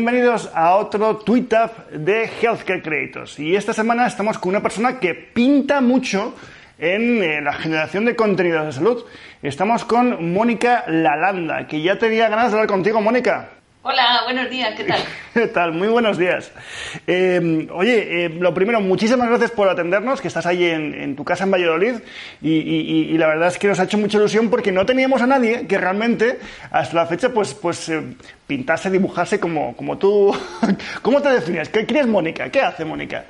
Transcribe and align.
bienvenidos 0.00 0.50
a 0.54 0.76
otro 0.76 1.18
Tweet 1.18 1.48
Up 1.52 1.90
de 1.92 2.24
Healthcare 2.40 2.80
Creators. 2.80 3.38
Y 3.38 3.54
esta 3.54 3.74
semana 3.74 4.06
estamos 4.06 4.38
con 4.38 4.48
una 4.48 4.62
persona 4.62 4.98
que 4.98 5.12
pinta 5.12 5.82
mucho 5.82 6.34
en 6.78 7.22
eh, 7.22 7.42
la 7.42 7.52
generación 7.52 8.06
de 8.06 8.16
contenidos 8.16 8.64
de 8.64 8.72
salud. 8.72 9.04
Estamos 9.42 9.84
con 9.84 10.32
Mónica 10.32 10.84
Lalanda, 10.86 11.66
que 11.66 11.82
ya 11.82 11.98
tenía 11.98 12.30
ganas 12.30 12.46
de 12.46 12.52
hablar 12.52 12.68
contigo, 12.68 13.02
Mónica. 13.02 13.50
Hola, 13.82 14.20
buenos 14.24 14.50
días, 14.50 14.74
¿qué 14.76 14.84
tal? 14.84 15.00
¿Qué 15.32 15.46
tal? 15.46 15.72
Muy 15.72 15.88
buenos 15.88 16.18
días. 16.18 16.52
Eh, 17.06 17.66
oye, 17.72 18.26
eh, 18.26 18.28
lo 18.28 18.52
primero, 18.52 18.78
muchísimas 18.82 19.26
gracias 19.26 19.52
por 19.52 19.70
atendernos, 19.70 20.20
que 20.20 20.28
estás 20.28 20.44
ahí 20.44 20.66
en, 20.66 21.16
tu 21.16 21.24
casa 21.24 21.44
en 21.44 21.50
Valladolid 21.50 21.94
y, 22.42 23.16
la 23.16 23.26
verdad 23.26 23.48
es 23.48 23.58
que 23.58 23.68
nos 23.68 23.80
ha 23.80 23.84
hecho 23.84 23.96
mucha 23.96 24.18
ilusión 24.18 24.50
porque 24.50 24.70
no 24.70 24.84
teníamos 24.84 25.22
a 25.22 25.26
nadie 25.26 25.66
que 25.66 25.78
realmente 25.78 26.38
hasta 26.70 26.94
la 26.94 27.06
fecha 27.06 27.30
pues, 27.30 27.54
pues 27.54 27.88
eh, 27.88 28.02
pintase, 28.46 28.90
dibujase 28.90 29.40
como, 29.40 29.74
como 29.74 29.96
tú. 29.96 30.30
¿Cómo 31.02 31.22
te 31.22 31.30
defines? 31.30 31.70
¿Qué, 31.70 31.86
¿Quién 31.86 32.00
es 32.00 32.06
Mónica? 32.06 32.50
¿Qué 32.50 32.60
hace 32.60 32.84
Mónica? 32.84 33.24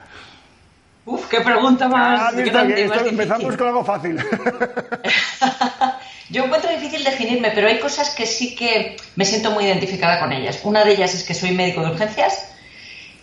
Uf, 1.06 1.28
qué 1.28 1.42
pregunta 1.42 1.88
más. 1.88 2.20
Ah, 2.20 2.32
grande, 2.32 2.91
empezamos 3.06 3.56
con 3.56 3.69
algo 3.69 3.84
fácil. 3.84 4.19
Yo 6.30 6.45
encuentro 6.45 6.70
difícil 6.70 7.02
definirme, 7.02 7.51
pero 7.51 7.66
hay 7.66 7.79
cosas 7.80 8.11
que 8.11 8.25
sí 8.25 8.55
que 8.55 8.97
me 9.16 9.25
siento 9.25 9.51
muy 9.51 9.65
identificada 9.65 10.20
con 10.20 10.33
ellas. 10.33 10.61
Una 10.62 10.84
de 10.84 10.93
ellas 10.93 11.12
es 11.15 11.25
que 11.25 11.34
soy 11.34 11.53
médico 11.53 11.83
de 11.83 11.91
urgencias 11.91 12.53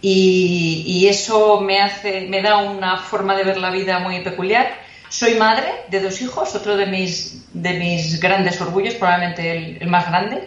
y, 0.02 1.08
eso 1.10 1.62
me 1.62 1.82
hace, 1.82 2.28
me 2.28 2.42
da 2.42 2.58
una 2.58 2.98
forma 2.98 3.36
de 3.36 3.44
ver 3.44 3.58
la 3.58 3.72
vida 3.72 4.00
muy 4.00 4.20
peculiar. 4.20 4.76
Soy 5.10 5.36
madre 5.36 5.72
de 5.90 6.02
dos 6.02 6.22
hijos, 6.22 6.54
otro 6.54 6.76
de 6.76 6.86
mis, 6.86 7.46
de 7.54 7.74
mis 7.74 8.20
grandes 8.20 8.60
orgullos, 8.60 8.96
probablemente 8.96 9.78
el 9.80 9.88
más 9.88 10.08
grande. 10.10 10.44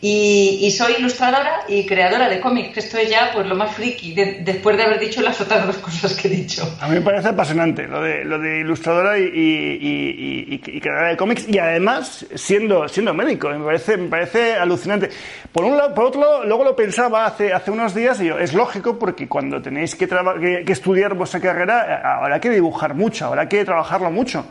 Y, 0.00 0.70
soy 0.70 0.94
ilustradora 0.98 1.62
y 1.66 1.84
creadora 1.84 2.28
de 2.28 2.38
cómics, 2.38 2.72
que 2.72 2.80
esto 2.80 2.98
es 2.98 3.10
ya 3.10 3.32
pues 3.32 3.44
lo 3.48 3.56
más 3.56 3.74
friki, 3.74 4.14
después 4.14 4.76
de 4.76 4.84
haber 4.84 5.00
dicho 5.00 5.20
las 5.22 5.40
otras 5.40 5.66
dos 5.66 5.78
cosas 5.78 6.14
que 6.14 6.28
he 6.28 6.30
dicho. 6.30 6.72
A 6.80 6.86
mí 6.86 6.94
me 6.94 7.00
parece 7.00 7.28
apasionante 7.28 7.82
lo 7.88 8.00
de, 8.00 8.24
lo 8.24 8.38
de 8.38 8.60
ilustradora 8.60 9.18
y, 9.18 9.28
y, 9.32 10.80
creadora 10.80 11.08
de 11.08 11.16
cómics, 11.16 11.48
y 11.48 11.58
además 11.58 12.24
siendo, 12.36 12.86
siendo 12.86 13.12
médico, 13.12 13.48
me 13.48 13.64
parece, 13.64 13.96
me 13.96 14.08
parece 14.08 14.54
alucinante. 14.54 15.10
Por 15.50 15.64
un 15.64 15.76
lado, 15.76 15.92
por 15.92 16.04
otro 16.04 16.20
lado, 16.20 16.44
luego 16.44 16.62
lo 16.62 16.76
pensaba 16.76 17.26
hace, 17.26 17.52
hace 17.52 17.72
unos 17.72 17.92
días, 17.92 18.20
y 18.20 18.26
yo, 18.26 18.38
es 18.38 18.54
lógico 18.54 19.00
porque 19.00 19.26
cuando 19.26 19.60
tenéis 19.60 19.96
que, 19.96 20.06
que, 20.06 20.72
estudiar 20.72 21.14
vuestra 21.14 21.40
carrera, 21.40 22.18
habrá 22.20 22.40
que 22.40 22.50
dibujar 22.50 22.94
mucho, 22.94 23.26
habrá 23.26 23.48
que 23.48 23.64
trabajarlo 23.64 24.12
mucho. 24.12 24.46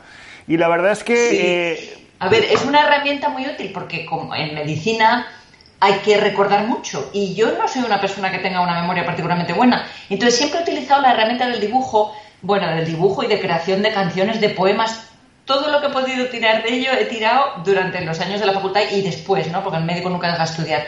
Y 0.46 0.58
la 0.58 0.68
verdad 0.68 0.92
es 0.92 1.06
que... 1.06 1.72
Eh, 1.72 1.98
a 2.20 2.30
ver, 2.30 2.44
es 2.46 2.66
una 2.66 2.82
herramienta 2.82 3.30
muy 3.30 3.46
útil 3.46 3.72
porque 3.72 4.06
como 4.06 4.34
en 4.34 4.56
medicina 4.56 5.28
hay 5.80 5.94
que 6.00 6.18
recordar 6.18 6.68
mucho 6.68 7.10
y 7.14 7.36
yo 7.36 7.52
no 7.58 7.68
soy 7.68 7.84
una 7.84 8.02
persona 8.02 8.32
que 8.32 8.40
tenga 8.40 8.62
una 8.62 8.82
memoria 8.82 9.06
particularmente 9.06 9.54
buena. 9.54 9.88
Entonces 10.10 10.38
siempre 10.38 10.60
he 10.60 10.64
utilizado 10.64 11.02
la 11.02 11.12
herramienta 11.12 11.48
del 11.48 11.60
dibujo, 11.60 12.14
bueno, 12.42 12.68
del 12.68 12.86
dibujo 12.86 13.24
y 13.24 13.28
de 13.28 13.40
creación 13.40 13.82
de 13.82 13.94
canciones, 13.94 14.42
de 14.42 14.50
poemas. 14.50 15.10
Todo 15.46 15.72
lo 15.72 15.80
que 15.80 15.88
he 15.88 15.92
podido 15.92 16.26
tirar 16.28 16.64
de 16.64 16.74
ello 16.74 16.92
he 17.00 17.06
tirado 17.06 17.62
durante 17.64 18.02
los 18.02 18.20
años 18.20 18.40
de 18.40 18.48
la 18.48 18.54
facultad 18.54 18.82
y 18.92 19.02
después, 19.02 19.50
¿no? 19.52 19.64
Porque 19.64 19.78
el 19.78 19.86
médico 19.86 20.10
nunca 20.10 20.32
deja 20.32 20.44
estudiar. 20.44 20.86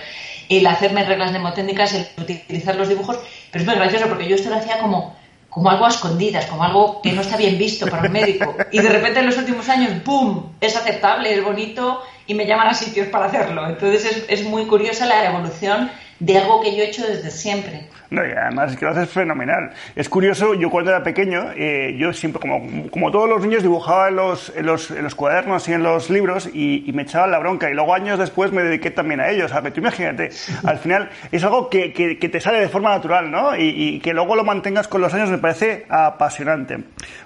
El 0.49 0.65
hacerme 0.65 1.05
reglas 1.05 1.31
mnemotécnicas, 1.31 1.93
el 1.93 2.07
utilizar 2.17 2.75
los 2.75 2.89
dibujos, 2.89 3.19
pero 3.51 3.61
es 3.61 3.67
muy 3.67 3.77
gracioso 3.77 4.07
porque 4.07 4.27
yo 4.27 4.35
esto 4.35 4.49
lo 4.49 4.57
hacía 4.57 4.79
como 4.79 5.17
como 5.49 5.71
algo 5.71 5.85
a 5.85 5.89
escondidas, 5.89 6.45
como 6.45 6.63
algo 6.63 7.01
que 7.01 7.11
no 7.11 7.21
está 7.21 7.35
bien 7.35 7.57
visto 7.57 7.87
para 7.87 8.03
un 8.03 8.11
médico. 8.11 8.55
Y 8.71 8.79
de 8.79 8.89
repente 8.89 9.19
en 9.19 9.25
los 9.25 9.37
últimos 9.37 9.67
años, 9.67 9.91
¡boom!, 10.03 10.53
es 10.61 10.75
aceptable, 10.75 11.33
es 11.33 11.43
bonito 11.43 12.03
y 12.29 12.35
me 12.35 12.45
llaman 12.45 12.67
a 12.67 12.73
sitios 12.75 13.07
para 13.07 13.25
hacerlo. 13.25 13.67
Entonces 13.67 14.05
es, 14.05 14.25
es 14.29 14.45
muy 14.47 14.65
curiosa 14.67 15.07
la 15.07 15.25
evolución 15.25 15.89
de 16.19 16.37
algo 16.37 16.61
que 16.61 16.75
yo 16.75 16.83
he 16.83 16.87
hecho 16.87 17.07
desde 17.07 17.31
siempre. 17.31 17.87
No, 18.11 18.23
y 18.23 18.31
además 18.31 18.71
es 18.71 18.77
que 18.77 18.85
lo 18.85 18.91
haces 18.91 19.09
fenomenal. 19.09 19.71
Es 19.95 20.09
curioso, 20.09 20.53
yo 20.53 20.69
cuando 20.69 20.91
era 20.91 21.01
pequeño, 21.01 21.51
eh, 21.55 21.95
yo 21.97 22.13
siempre, 22.13 22.39
como, 22.39 22.89
como 22.91 23.09
todos 23.09 23.27
los 23.27 23.41
niños, 23.41 23.63
dibujaba 23.63 24.09
en 24.09 24.15
los, 24.17 24.53
en 24.55 24.67
los, 24.67 24.91
en 24.91 25.03
los 25.03 25.15
cuadernos 25.15 25.67
y 25.69 25.73
en 25.73 25.81
los 25.81 26.11
libros 26.11 26.47
y, 26.53 26.91
me 26.93 27.01
echaba 27.01 27.25
la 27.25 27.39
bronca. 27.39 27.69
Y 27.69 27.73
luego 27.73 27.95
años 27.95 28.19
después 28.19 28.51
me 28.51 28.61
dediqué 28.61 28.91
también 28.91 29.21
a 29.21 29.29
ellos. 29.29 29.51
tú 29.51 29.79
imagínate, 29.79 30.29
al 30.65 30.77
final 30.77 31.09
es 31.31 31.43
algo 31.43 31.67
que, 31.67 31.93
que, 31.93 32.29
te 32.29 32.39
sale 32.39 32.59
de 32.59 32.69
forma 32.69 32.91
natural, 32.91 33.31
¿no? 33.31 33.55
Y, 33.55 33.95
y 33.95 33.99
que 34.01 34.13
luego 34.13 34.35
lo 34.35 34.43
mantengas 34.43 34.87
con 34.87 35.01
los 35.01 35.13
años 35.15 35.31
me 35.31 35.39
parece 35.39 35.87
apasionante. 35.89 36.77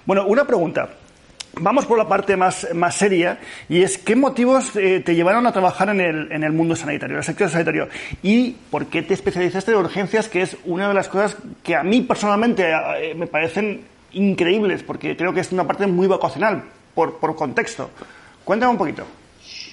Bueno, 0.06 0.24
una 0.26 0.46
pregunta. 0.46 0.88
Vamos 1.60 1.86
por 1.86 1.98
la 1.98 2.08
parte 2.08 2.36
más, 2.36 2.66
más 2.74 2.96
seria 2.96 3.38
y 3.68 3.82
es 3.82 3.98
qué 3.98 4.16
motivos 4.16 4.74
eh, 4.76 5.00
te 5.04 5.14
llevaron 5.14 5.46
a 5.46 5.52
trabajar 5.52 5.88
en 5.88 6.00
el, 6.00 6.32
en 6.32 6.42
el 6.42 6.52
mundo 6.52 6.74
sanitario, 6.74 7.14
en 7.14 7.18
el 7.18 7.24
sector 7.24 7.48
sanitario 7.48 7.88
y 8.22 8.52
por 8.70 8.86
qué 8.86 9.02
te 9.02 9.14
especializaste 9.14 9.72
en 9.72 9.78
urgencias, 9.78 10.28
que 10.28 10.42
es 10.42 10.56
una 10.64 10.88
de 10.88 10.94
las 10.94 11.08
cosas 11.08 11.36
que 11.62 11.76
a 11.76 11.82
mí 11.82 12.00
personalmente 12.02 12.70
eh, 12.70 13.14
me 13.14 13.26
parecen 13.26 13.84
increíbles 14.12 14.82
porque 14.82 15.16
creo 15.16 15.32
que 15.32 15.40
es 15.40 15.52
una 15.52 15.66
parte 15.66 15.86
muy 15.86 16.06
vocacional 16.06 16.64
por, 16.94 17.18
por 17.18 17.36
contexto. 17.36 17.90
Cuéntame 18.44 18.72
un 18.72 18.78
poquito. 18.78 19.04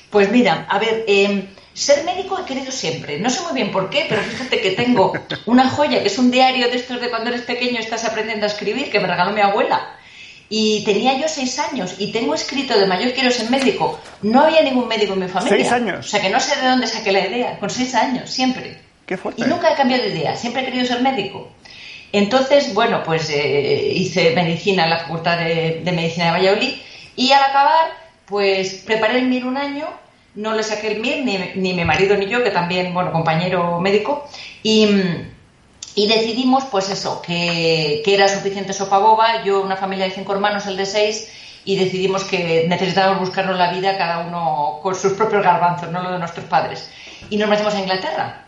Pues 0.10 0.32
mira, 0.32 0.66
a 0.70 0.78
ver, 0.78 1.06
em, 1.08 1.48
ser 1.74 2.04
médico 2.04 2.38
he 2.40 2.46
querido 2.46 2.72
siempre. 2.72 3.20
No 3.20 3.30
sé 3.30 3.42
muy 3.44 3.54
bien 3.54 3.72
por 3.72 3.90
qué, 3.90 4.06
pero 4.10 4.22
fíjate 4.22 4.60
que 4.62 4.72
tengo 4.72 5.14
una 5.46 5.70
joya 5.70 6.02
que 6.02 6.08
es 6.08 6.18
un 6.20 6.32
diario 6.32 6.68
de 6.68 6.76
estos 6.76 7.00
de 7.00 7.10
cuando 7.10 7.30
eres 7.30 7.42
pequeño 7.42 7.80
estás 7.80 8.04
aprendiendo 8.04 8.46
a 8.46 8.50
escribir 8.50 8.92
que 8.92 9.00
me 9.00 9.08
regaló 9.08 9.32
mi 9.32 9.42
abuela 9.42 9.98
y 10.54 10.84
tenía 10.84 11.18
yo 11.18 11.30
seis 11.30 11.58
años 11.60 11.96
y 11.98 12.12
tengo 12.12 12.36
escrito 12.36 12.78
de 12.78 12.86
mayor 12.86 13.14
quiero 13.14 13.32
ser 13.32 13.50
médico. 13.50 13.98
No 14.22 14.42
había 14.42 14.62
ningún 14.62 14.86
médico 14.86 15.14
en 15.14 15.22
mi 15.22 15.28
familia. 15.30 15.58
¿Seis 15.58 15.72
años? 15.72 16.06
O 16.06 16.10
sea 16.10 16.20
que 16.20 16.30
no 16.30 16.42
sé 16.42 16.60
de 16.60 16.68
dónde 16.68 16.88
saqué 16.88 17.14
la 17.14 17.26
idea. 17.26 17.58
Con 17.58 17.70
seis 17.70 17.96
años, 17.96 18.30
siempre. 18.30 18.78
Qué 19.06 19.16
fuerte. 19.16 19.42
Y 19.42 19.46
nunca 19.46 19.72
he 19.72 19.78
cambiado 19.78 20.04
de 20.04 20.10
idea. 20.10 20.36
Siempre 20.36 20.64
he 20.64 20.66
querido 20.66 20.86
ser 20.86 21.02
médico. 21.02 21.50
Entonces, 22.12 22.74
bueno, 22.74 23.02
pues 23.06 23.30
eh, 23.30 23.94
hice 23.96 24.36
medicina 24.36 24.84
en 24.84 24.90
la 24.90 25.00
Facultad 25.00 25.38
de, 25.40 25.82
Medicina 25.86 26.26
de 26.26 26.32
Valladolid 26.32 26.74
y 27.16 27.32
al 27.32 27.44
acabar, 27.44 27.92
pues 28.26 28.84
preparé 28.86 29.20
el 29.20 29.28
MIR 29.28 29.46
un 29.46 29.56
año. 29.56 29.86
No 30.36 30.54
le 30.54 30.64
saqué 30.64 30.92
el 30.92 31.00
MIR, 31.00 31.24
ni, 31.24 31.38
ni 31.56 31.74
mi 31.74 31.86
marido 31.86 32.18
ni 32.18 32.26
yo, 32.26 32.44
que 32.44 32.52
también, 32.52 32.94
bueno, 32.94 33.14
compañero 33.14 33.80
médico. 33.80 34.28
Y 34.64 34.86
mm, 34.88 35.31
y 35.96 36.08
decidimos, 36.08 36.64
pues 36.66 36.90
eso, 36.90 37.22
que, 37.22 38.02
era 38.06 38.28
suficiente 38.28 38.74
sopa 38.74 38.98
boba, 39.00 39.44
yo 39.44 39.62
una 39.62 39.76
familia 39.76 40.06
de 40.06 40.12
cinco 40.12 40.34
hermanos, 40.34 40.66
el 40.68 40.78
de 40.78 40.86
seis, 40.86 41.28
y 41.66 41.76
decidimos 41.76 42.24
que 42.24 42.66
necesitábamos 42.68 43.20
buscarnos 43.20 43.58
la 43.58 43.72
vida 43.72 43.98
cada 43.98 44.20
uno 44.20 44.80
con 44.82 44.96
sus 44.96 45.14
propios 45.14 45.44
garbanzos, 45.44 45.92
no 45.92 46.02
lo 46.02 46.14
de 46.14 46.20
nuestros 46.20 46.46
padres. 46.46 46.90
Y 47.30 47.38
nos 47.38 47.50
metimos 47.50 47.76
a 47.76 47.80
Inglaterra. 47.80 48.46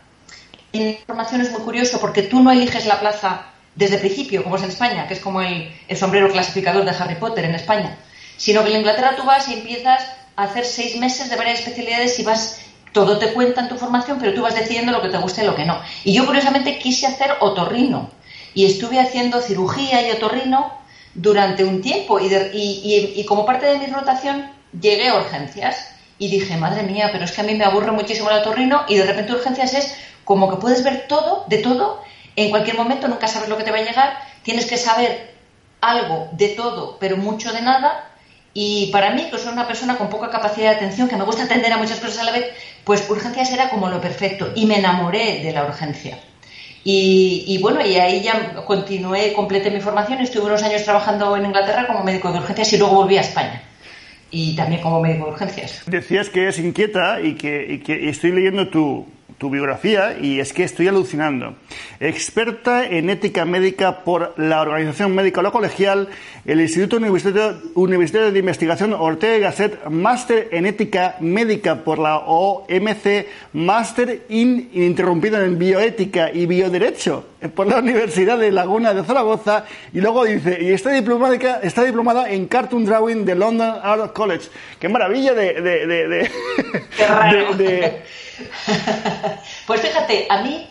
La 0.72 0.82
información 0.82 1.40
es 1.40 1.52
muy 1.52 1.60
curioso 1.60 2.00
porque 2.00 2.22
tú 2.22 2.42
no 2.42 2.50
eliges 2.50 2.86
la 2.86 2.98
plaza 2.98 3.42
desde 3.74 3.96
el 3.96 4.00
principio, 4.00 4.42
como 4.42 4.56
es 4.56 4.62
en 4.62 4.70
España, 4.70 5.06
que 5.06 5.14
es 5.14 5.20
como 5.20 5.40
el, 5.40 5.72
el 5.86 5.96
sombrero 5.96 6.30
clasificador 6.30 6.84
de 6.84 6.90
Harry 6.90 7.16
Potter 7.16 7.44
en 7.44 7.54
España, 7.54 7.96
sino 8.36 8.64
que 8.64 8.70
en 8.70 8.78
Inglaterra 8.78 9.14
tú 9.16 9.24
vas 9.24 9.48
y 9.48 9.54
empiezas 9.54 10.04
a 10.36 10.44
hacer 10.44 10.64
seis 10.64 10.96
meses 10.96 11.30
de 11.30 11.36
varias 11.36 11.60
especialidades 11.60 12.18
y 12.18 12.24
vas 12.24 12.60
todo 12.94 13.18
te 13.18 13.34
cuenta 13.34 13.60
en 13.60 13.68
tu 13.68 13.76
formación, 13.76 14.18
pero 14.20 14.32
tú 14.32 14.42
vas 14.42 14.54
decidiendo 14.54 14.92
lo 14.92 15.02
que 15.02 15.08
te 15.08 15.18
gusta 15.18 15.42
y 15.42 15.46
lo 15.46 15.56
que 15.56 15.64
no. 15.64 15.78
Y 16.04 16.12
yo 16.14 16.24
curiosamente 16.24 16.78
quise 16.78 17.08
hacer 17.08 17.32
otorrino. 17.40 18.08
Y 18.54 18.64
estuve 18.66 19.00
haciendo 19.00 19.42
cirugía 19.42 20.06
y 20.06 20.12
otorrino 20.12 20.72
durante 21.12 21.64
un 21.64 21.82
tiempo. 21.82 22.20
Y, 22.20 23.24
como 23.26 23.44
parte 23.44 23.66
de 23.66 23.78
mi 23.78 23.86
rotación 23.86 24.48
llegué 24.80 25.08
a 25.08 25.16
urgencias. 25.16 25.90
Y 26.18 26.30
dije, 26.30 26.56
madre 26.56 26.84
mía, 26.84 27.10
pero 27.12 27.24
es 27.24 27.32
que 27.32 27.40
a 27.40 27.44
mí 27.44 27.56
me 27.56 27.64
aburre 27.64 27.90
muchísimo 27.90 28.30
el 28.30 28.38
otorrino 28.38 28.84
y 28.86 28.94
de 28.94 29.04
repente 29.04 29.32
urgencias 29.32 29.74
es 29.74 29.96
como 30.22 30.48
que 30.48 30.56
puedes 30.56 30.84
ver 30.84 31.06
todo, 31.08 31.44
de 31.48 31.58
todo, 31.58 32.00
en 32.36 32.50
cualquier 32.50 32.76
momento, 32.76 33.08
nunca 33.08 33.26
sabes 33.26 33.48
lo 33.48 33.56
que 33.56 33.64
te 33.64 33.72
va 33.72 33.78
a 33.78 33.82
llegar, 33.82 34.18
tienes 34.44 34.66
que 34.66 34.76
saber 34.76 35.34
algo 35.80 36.28
de 36.30 36.50
todo, 36.50 36.96
pero 37.00 37.16
mucho 37.16 37.52
de 37.52 37.60
nada 37.60 38.13
y 38.54 38.90
para 38.92 39.10
mí, 39.10 39.26
que 39.30 39.38
soy 39.38 39.52
una 39.52 39.66
persona 39.66 39.98
con 39.98 40.08
poca 40.08 40.30
capacidad 40.30 40.70
de 40.70 40.76
atención, 40.76 41.08
que 41.08 41.16
me 41.16 41.24
gusta 41.24 41.42
atender 41.42 41.72
a 41.72 41.76
muchas 41.76 41.98
cosas 41.98 42.20
a 42.20 42.24
la 42.24 42.30
vez, 42.30 42.46
pues 42.84 43.10
urgencias 43.10 43.50
era 43.52 43.68
como 43.68 43.88
lo 43.88 44.00
perfecto. 44.00 44.52
Y 44.54 44.64
me 44.66 44.78
enamoré 44.78 45.42
de 45.42 45.52
la 45.52 45.64
urgencia. 45.64 46.18
Y, 46.86 47.58
bueno, 47.62 47.84
y 47.84 47.96
ahí 47.96 48.22
ya 48.22 48.54
continué, 48.64 49.32
completé 49.32 49.70
mi 49.70 49.80
formación. 49.80 50.20
Estuve 50.20 50.46
unos 50.46 50.62
años 50.62 50.84
trabajando 50.84 51.36
en 51.36 51.46
Inglaterra 51.46 51.86
como 51.86 52.04
médico 52.04 52.30
de 52.30 52.38
urgencias 52.38 52.72
y 52.74 52.78
luego 52.78 52.94
volví 52.94 53.16
a 53.16 53.22
España. 53.22 53.60
Y 54.30 54.54
también 54.54 54.82
como 54.82 55.00
médico 55.00 55.26
de 55.26 55.32
urgencias. 55.32 55.82
Decías 55.86 56.28
que 56.28 56.46
es 56.46 56.58
inquieta 56.58 57.20
y 57.20 57.34
que, 57.34 57.66
y 57.68 57.78
que 57.78 58.08
estoy 58.08 58.32
leyendo 58.32 58.68
tu, 58.68 59.06
tu 59.38 59.50
biografía 59.50 60.18
y 60.20 60.40
es 60.40 60.52
que 60.52 60.64
estoy 60.64 60.88
alucinando. 60.88 61.54
Experta 62.00 62.86
en 62.86 63.10
ética 63.10 63.44
médica 63.44 64.04
por 64.04 64.34
la 64.36 64.62
Organización 64.62 65.14
Médica 65.14 65.42
Lo 65.42 65.52
Colegial, 65.52 66.08
el 66.44 66.60
Instituto 66.60 66.96
Universitario, 66.96 68.32
de 68.32 68.38
Investigación 68.38 68.92
Ortega 68.92 69.36
y 69.36 69.40
Gasset, 69.40 69.86
máster 69.88 70.48
en 70.52 70.66
ética 70.66 71.16
médica 71.20 71.84
por 71.84 71.98
la 71.98 72.18
OMC, 72.18 73.26
máster 73.52 74.26
ininterrumpido 74.28 75.42
en 75.42 75.58
bioética 75.58 76.30
y 76.32 76.46
bioderecho 76.46 77.33
por 77.48 77.66
la 77.66 77.78
Universidad 77.78 78.38
de 78.38 78.50
Laguna 78.52 78.94
de 78.94 79.02
Zaragoza 79.04 79.64
y 79.92 80.00
luego 80.00 80.24
dice, 80.24 80.58
y 80.60 80.72
está 80.72 80.90
diplomada, 80.90 81.60
está 81.62 81.82
diplomada 81.84 82.30
en 82.30 82.46
Cartoon 82.46 82.84
Drawing 82.84 83.24
de 83.24 83.34
London 83.34 83.78
Art 83.82 84.12
College. 84.12 84.48
¡Qué 84.78 84.88
maravilla 84.88 85.34
de... 85.34 85.60
de, 85.60 85.86
de, 85.86 86.30
pues 89.66 89.80
fíjate, 89.80 90.26
a 90.28 90.42
mí 90.42 90.66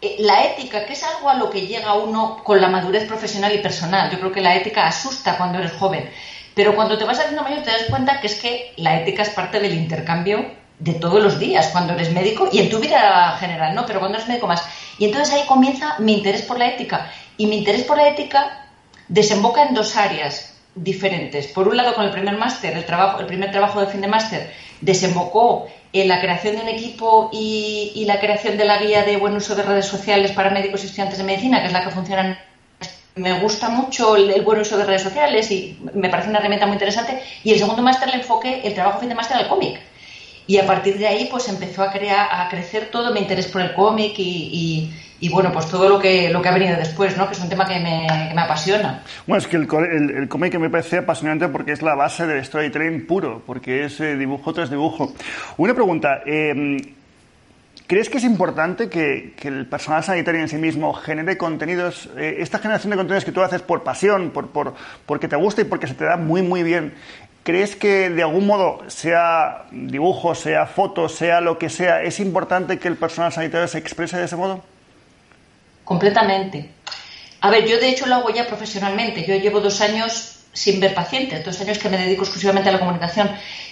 eh, 0.00 0.16
la 0.20 0.44
ética, 0.44 0.86
que 0.86 0.92
es 0.92 1.02
algo 1.02 1.28
a 1.28 1.34
lo 1.34 1.50
que 1.50 1.66
llega 1.66 1.94
uno 1.94 2.42
con 2.44 2.60
la 2.60 2.68
madurez 2.68 3.04
profesional 3.04 3.52
y 3.54 3.58
personal. 3.58 4.10
Yo 4.10 4.18
creo 4.18 4.32
que 4.32 4.40
la 4.40 4.54
ética 4.54 4.86
asusta 4.86 5.36
cuando 5.36 5.58
eres 5.58 5.72
joven, 5.72 6.08
pero 6.54 6.74
cuando 6.74 6.96
te 6.98 7.04
vas 7.04 7.18
haciendo 7.18 7.42
mayor 7.42 7.62
te 7.62 7.70
das 7.70 7.84
cuenta 7.88 8.20
que 8.20 8.28
es 8.28 8.36
que 8.36 8.72
la 8.76 9.00
ética 9.00 9.22
es 9.22 9.30
parte 9.30 9.60
del 9.60 9.74
intercambio 9.74 10.44
de 10.78 10.94
todos 10.94 11.20
los 11.20 11.40
días, 11.40 11.68
cuando 11.72 11.94
eres 11.94 12.12
médico 12.12 12.48
y 12.52 12.60
en 12.60 12.70
tu 12.70 12.78
vida 12.78 13.36
general, 13.40 13.74
¿no? 13.74 13.84
Pero 13.86 13.98
cuando 13.98 14.18
eres 14.18 14.28
médico 14.28 14.46
más. 14.46 14.62
Y 14.98 15.06
entonces 15.06 15.34
ahí 15.34 15.46
comienza 15.46 15.96
mi 15.98 16.14
interés 16.14 16.42
por 16.42 16.58
la 16.58 16.68
ética. 16.68 17.10
Y 17.36 17.46
mi 17.46 17.58
interés 17.58 17.84
por 17.84 17.96
la 17.96 18.08
ética 18.08 18.66
desemboca 19.08 19.62
en 19.62 19.74
dos 19.74 19.96
áreas 19.96 20.54
diferentes. 20.74 21.48
Por 21.48 21.68
un 21.68 21.76
lado, 21.76 21.94
con 21.94 22.04
el 22.04 22.10
primer 22.10 22.36
máster, 22.36 22.76
el, 22.76 22.84
el 23.20 23.26
primer 23.26 23.50
trabajo 23.50 23.80
de 23.80 23.86
fin 23.86 24.00
de 24.00 24.08
máster, 24.08 24.52
desembocó 24.80 25.68
en 25.92 26.08
la 26.08 26.20
creación 26.20 26.56
de 26.56 26.62
un 26.62 26.68
equipo 26.68 27.30
y, 27.32 28.04
la 28.06 28.20
creación 28.20 28.56
de 28.56 28.64
la 28.64 28.78
guía 28.78 29.04
de 29.04 29.16
buen 29.16 29.34
uso 29.34 29.54
de 29.54 29.62
redes 29.62 29.86
sociales 29.86 30.32
para 30.32 30.50
médicos 30.50 30.82
y 30.82 30.86
estudiantes 30.86 31.18
de 31.18 31.24
medicina, 31.24 31.60
que 31.60 31.66
es 31.66 31.72
la 31.72 31.84
que 31.84 31.90
funciona. 31.90 32.38
Me 33.16 33.40
gusta 33.40 33.68
mucho 33.68 34.16
el, 34.16 34.42
buen 34.42 34.60
uso 34.60 34.78
de 34.78 34.84
redes 34.84 35.02
sociales 35.02 35.50
y 35.50 35.78
me 35.94 36.08
parece 36.08 36.28
una 36.28 36.38
herramienta 36.38 36.66
muy 36.66 36.74
interesante. 36.74 37.22
Y 37.42 37.52
el 37.52 37.58
segundo 37.58 37.82
máster 37.82 38.08
le 38.08 38.16
enfoqué 38.16 38.60
el 38.64 38.74
trabajo 38.74 39.00
fin 39.00 39.08
de 39.08 39.14
máster 39.14 39.38
al 39.38 39.48
cómic. 39.48 39.80
Y 40.48 40.58
a 40.58 40.66
partir 40.66 40.98
de 40.98 41.06
ahí, 41.06 41.28
pues 41.30 41.48
empezó 41.48 41.84
a, 41.84 41.92
crear, 41.92 42.28
a 42.32 42.48
crecer 42.48 42.88
todo 42.90 43.12
mi 43.12 43.20
interés 43.20 43.46
por 43.46 43.62
el 43.62 43.72
cómic 43.74 44.14
y 44.18 44.90
y 45.20 45.28
bueno, 45.28 45.52
pues 45.52 45.68
todo 45.68 45.88
lo 45.88 45.98
que, 45.98 46.30
lo 46.30 46.40
que 46.40 46.48
ha 46.48 46.52
venido 46.52 46.76
después, 46.76 47.16
¿no? 47.16 47.26
que 47.26 47.34
es 47.34 47.40
un 47.40 47.48
tema 47.48 47.66
que 47.66 47.80
me, 47.80 48.40
apasiona. 48.40 49.02
Bueno, 49.26 49.38
es 49.38 49.48
que 49.48 49.56
el, 49.56 50.10
el, 50.16 50.28
cómic 50.28 50.56
me 50.58 50.70
parece 50.70 50.98
apasionante 50.98 51.48
porque 51.48 51.72
es 51.72 51.82
la 51.82 51.94
base 51.94 52.26
del 52.26 52.44
storytelling 52.44 53.06
puro, 53.06 53.42
porque 53.44 53.84
es 53.84 54.00
eh, 54.00 54.16
dibujo 54.16 54.52
tras 54.52 54.70
dibujo. 54.70 55.12
Una 55.56 55.74
pregunta, 55.74 56.22
em, 56.24 56.78
¿crees 57.88 58.08
que 58.08 58.18
es 58.18 58.24
importante 58.24 58.88
que, 58.88 59.34
el 59.42 59.66
personal 59.66 60.04
sanitario 60.04 60.40
en 60.40 60.48
sí 60.48 60.56
mismo 60.56 60.92
genere 60.92 61.36
contenidos, 61.36 62.08
eh, 62.16 62.36
esta 62.38 62.58
generación 62.58 62.90
de 62.92 62.96
contenidos 62.98 63.24
que 63.24 63.32
tú 63.32 63.40
haces 63.40 63.62
por 63.62 63.82
pasión, 63.82 64.30
por, 64.30 64.50
por, 64.50 64.74
porque 65.04 65.26
te 65.26 65.34
gusta 65.34 65.62
y 65.62 65.64
porque 65.64 65.88
se 65.88 65.94
te 65.94 66.04
da 66.04 66.16
muy, 66.16 66.42
muy 66.42 66.62
bien, 66.62 66.94
¿Crees 67.48 67.76
que 67.76 68.10
de 68.10 68.20
algún 68.20 68.46
modo, 68.46 68.82
sea 68.88 69.64
dibujo, 69.70 70.34
sea 70.34 70.66
foto, 70.66 71.08
sea 71.08 71.40
lo 71.40 71.58
que 71.58 71.70
sea, 71.70 72.02
es 72.02 72.20
importante 72.20 72.78
que 72.78 72.88
el 72.88 72.96
personal 72.98 73.32
sanitario 73.32 73.66
se 73.66 73.78
exprese 73.78 74.18
de 74.18 74.26
ese 74.26 74.36
modo? 74.36 74.62
completamente. 75.88 76.68
A 77.40 77.50
ver, 77.50 77.66
yo 77.66 77.80
de 77.80 77.88
hecho 77.88 78.04
lo 78.04 78.16
hago 78.16 78.28
ya 78.28 78.46
profesionalmente. 78.46 79.24
Yo 79.26 79.34
llevo 79.36 79.60
dos 79.60 79.80
años 79.80 80.40
sin 80.52 80.78
ver 80.78 80.92
pacientes, 80.92 81.42
dos 81.42 81.58
años 81.62 81.78
que 81.78 81.88
me 81.88 81.96
dedico 81.96 82.24
exclusivamente 82.24 82.68
a 82.68 82.72
la 82.72 82.80
comunicación. 82.80 83.30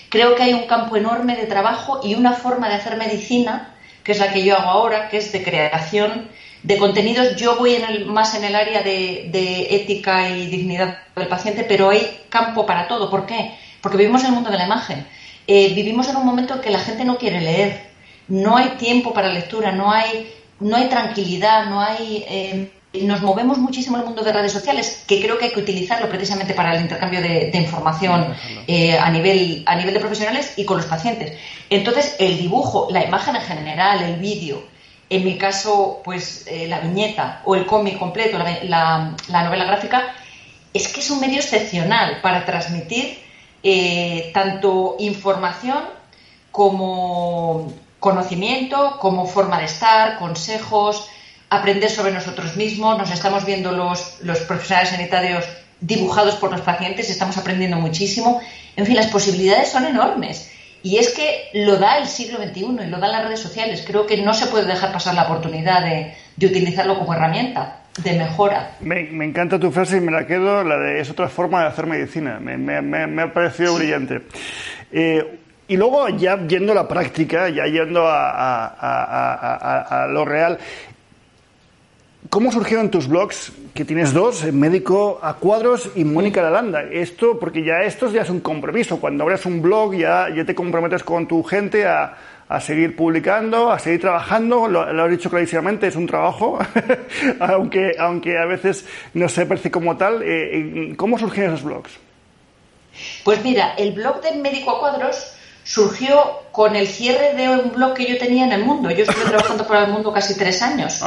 Creo 0.09 0.35
que 0.35 0.45
hay 0.45 0.55
un 0.55 0.67
campo 0.67 0.97
enorme 0.97 1.37
de 1.37 1.45
trabajo 1.45 2.01
y 2.03 2.15
una 2.15 2.33
forma 2.33 2.71
de 2.71 2.77
hacer 2.77 2.97
medicina, 2.97 3.75
que 4.03 4.13
es 4.13 4.19
la 4.19 4.33
que 4.33 4.43
yo 4.43 4.57
hago 4.57 4.71
ahora, 4.71 5.11
que 5.11 5.19
es 5.19 5.31
de 5.33 5.43
creación 5.43 6.31
de 6.63 6.79
contenidos. 6.79 7.37
Yo 7.37 7.57
voy 7.57 7.77
más 8.07 8.35
en 8.35 8.45
el 8.45 8.55
área 8.55 8.83
de, 8.83 9.67
ética 9.71 10.31
y 10.31 10.47
dignidad 10.47 10.97
del 11.15 11.29
paciente, 11.29 11.65
pero 11.69 11.91
hay 11.91 12.23
campo 12.31 12.65
para 12.65 12.89
todo. 12.89 13.11
¿Por 13.11 13.27
qué? 13.27 13.66
Porque 13.87 13.99
vivimos 13.99 14.23
en 14.23 14.31
el 14.31 14.35
mundo 14.35 14.51
de 14.51 14.59
la 14.59 14.67
imagen. 14.67 15.07
Eh, 15.47 15.73
vivimos 15.73 16.09
en 16.09 16.17
un 16.17 16.27
momento 16.27 16.55
en 16.55 16.61
que 16.61 16.71
la 16.71 16.81
gente 16.81 17.05
no 17.05 17.19
quiere 17.19 17.41
leer, 17.41 17.87
no 18.27 18.57
hay 18.57 18.71
tiempo 18.71 19.15
para 19.15 19.33
lectura, 19.33 19.71
no 19.71 19.93
hay 19.93 20.29
no 20.59 20.77
hay 20.77 20.89
tranquilidad, 20.89 21.67
no 21.67 21.81
hay... 21.81 22.25
Eh, 22.29 22.73
nos 23.03 23.23
movemos 23.23 23.59
muchísimo 23.59 23.97
en 23.97 24.01
el 24.01 24.07
mundo 24.09 24.25
de 24.25 24.33
redes 24.33 24.53
sociales, 24.53 25.05
que 25.07 25.21
creo 25.21 25.39
que 25.39 25.45
hay 25.45 25.51
que 25.53 25.61
utilizarlo 25.61 26.09
precisamente 26.09 26.53
para 26.53 26.75
el 26.75 26.81
intercambio 26.81 27.21
de, 27.21 27.51
información 27.55 28.35
eh, 28.67 28.99
a, 28.99 29.09
nivel, 29.11 29.63
a 29.67 29.77
nivel 29.77 29.95
de 29.95 30.01
profesionales 30.01 30.55
y 30.57 30.65
con 30.65 30.79
los 30.79 30.87
pacientes. 30.87 31.39
Entonces, 31.71 32.17
el 32.19 32.39
dibujo, 32.39 32.89
la 32.91 33.05
imagen 33.05 33.37
en 33.37 33.43
general, 33.43 34.03
el 34.03 34.17
vídeo, 34.17 34.65
en 35.11 35.25
mi 35.25 35.39
caso, 35.39 36.01
pues 36.05 36.47
eh, 36.49 36.67
la 36.67 36.81
viñeta 36.81 37.43
o 37.45 37.55
el 37.55 37.67
cómic 37.67 37.99
completo, 37.99 38.39
la, 38.39 39.15
novela 39.29 39.67
gráfica, 39.67 40.15
es 40.73 40.89
que 40.89 41.01
es 41.01 41.11
un 41.11 41.21
medio 41.21 41.37
excepcional 41.37 42.21
para 42.23 42.47
transmitir 42.47 43.19
tanto 44.33 44.97
información 44.99 45.79
como 46.53 47.73
conocimiento, 47.99 48.99
como 48.99 49.27
forma 49.27 49.59
de 49.59 49.65
estar, 49.65 50.19
consejos, 50.19 51.09
aprender 51.51 51.91
sobre 51.91 52.13
nosotros 52.13 52.57
mismos. 52.57 52.99
Nos 52.99 53.11
estamos 53.11 53.45
viendo 53.45 53.73
los, 53.73 54.21
los 54.21 54.39
profesionales 54.41 54.91
sanitarios 54.91 55.45
dibujados 55.81 56.37
por 56.37 56.51
los 56.51 56.61
pacientes, 56.63 57.11
estamos 57.11 57.37
aprendiendo 57.37 57.77
muchísimo. 57.77 58.41
En 58.77 58.87
fin, 58.87 58.97
las 58.97 59.09
posibilidades 59.09 59.71
son 59.71 59.85
enormes. 59.85 60.51
Y 60.83 60.99
es 60.99 61.13
que 61.13 61.49
lo 61.53 61.79
da 61.79 61.99
el 61.99 62.07
siglo 62.07 62.39
XXI 62.39 62.61
y 62.61 62.87
lo 62.87 62.99
dan 62.99 63.13
las 63.13 63.25
redes 63.25 63.41
sociales. 63.41 63.83
Creo 63.85 64.07
que 64.07 64.19
no 64.19 64.35
se 64.35 64.47
puede 64.47 64.67
dejar 64.67 64.93
pasar 64.93 65.15
la 65.15 65.25
oportunidad 65.25 65.83
de, 65.83 66.15
utilizarlo 66.47 66.99
como 66.99 67.15
herramienta 67.15 67.81
de 68.03 68.19
mejora. 68.19 68.77
Me, 68.81 69.09
encanta 69.25 69.59
tu 69.59 69.71
frase 69.71 69.99
y 69.99 70.01
me 70.01 70.13
la 70.13 70.27
quedo, 70.27 70.65
la 70.65 70.79
de 70.79 71.01
es 71.01 71.11
otra 71.11 71.29
forma 71.29 71.63
de 71.63 71.69
hacer 71.69 71.87
medicina. 71.87 72.39
Me, 72.41 72.59
me, 72.59 73.23
ha 73.23 73.33
parecido 73.33 73.77
brillante. 73.77 74.23
Eh, 74.93 75.39
y 75.69 75.77
luego 75.77 76.09
ya 76.11 76.47
yendo 76.47 76.73
a 76.73 76.75
la 76.75 76.89
práctica, 76.89 77.49
ya 77.49 77.67
yendo 77.67 78.05
a, 78.07 80.07
lo 80.11 80.25
real, 80.25 80.59
¿Cómo 82.29 82.51
surgieron 82.51 82.91
tus 82.91 83.07
blogs? 83.07 83.53
Que 83.73 83.85
tienes 83.85 84.13
dos, 84.13 84.53
Médico 84.53 85.21
a 85.23 85.35
Cuadros 85.35 85.93
y 85.95 86.05
Mónica 86.05 86.43
Lalanda. 86.43 86.83
Esto, 86.83 87.39
porque 87.39 87.65
ya 87.65 87.83
esto 87.83 88.11
ya 88.11 88.23
es 88.23 88.31
un 88.31 88.41
compromiso. 88.41 88.99
Cuando 88.99 89.23
abres 89.23 89.47
un 89.47 89.63
blog 89.63 89.95
ya, 89.95 90.27
ya 90.35 90.45
te 90.45 90.53
comprometes 90.53 91.05
con 91.05 91.29
tu 91.29 91.45
gente 91.45 91.87
a, 91.87 92.17
seguir 92.61 92.95
publicando, 92.95 93.71
a 93.71 93.79
seguir 93.79 94.01
trabajando. 94.01 94.69
Lo, 94.69 95.05
has 95.05 95.11
dicho 95.11 95.31
clarísimamente, 95.31 95.89
es 95.89 95.97
un 95.97 96.07
trabajo, 96.07 96.59
aunque, 97.41 97.97
aunque 97.99 98.39
a 98.39 98.47
veces 98.47 98.87
no 99.15 99.29
se 99.29 99.47
percibe 99.47 99.73
como 99.73 99.97
tal. 99.97 100.23
Eh, 100.23 100.95
¿Cómo 100.97 101.19
surgieron 101.19 101.55
esos 101.55 101.65
blogs? 101.65 101.93
Pues 103.25 103.43
mira, 103.45 103.75
el 103.77 103.93
blog 103.93 104.23
de 104.23 104.33
Médico 104.37 104.71
a 104.71 104.81
Cuadros 104.81 105.33
surgió 105.65 106.43
con 106.53 106.77
el 106.77 106.87
cierre 106.87 107.35
de 107.35 107.49
un 107.49 107.73
blog 107.73 107.95
que 107.95 108.07
yo 108.07 108.19
tenía 108.19 108.45
en 108.45 108.53
el 108.53 108.65
mundo. 108.65 108.91
Yo 108.91 109.03
estuve 109.03 109.25
trabajando 109.25 109.67
por 109.67 109.77
el 109.77 109.89
mundo 109.89 110.13
casi 110.13 110.37
tres 110.37 110.63
años, 110.63 111.01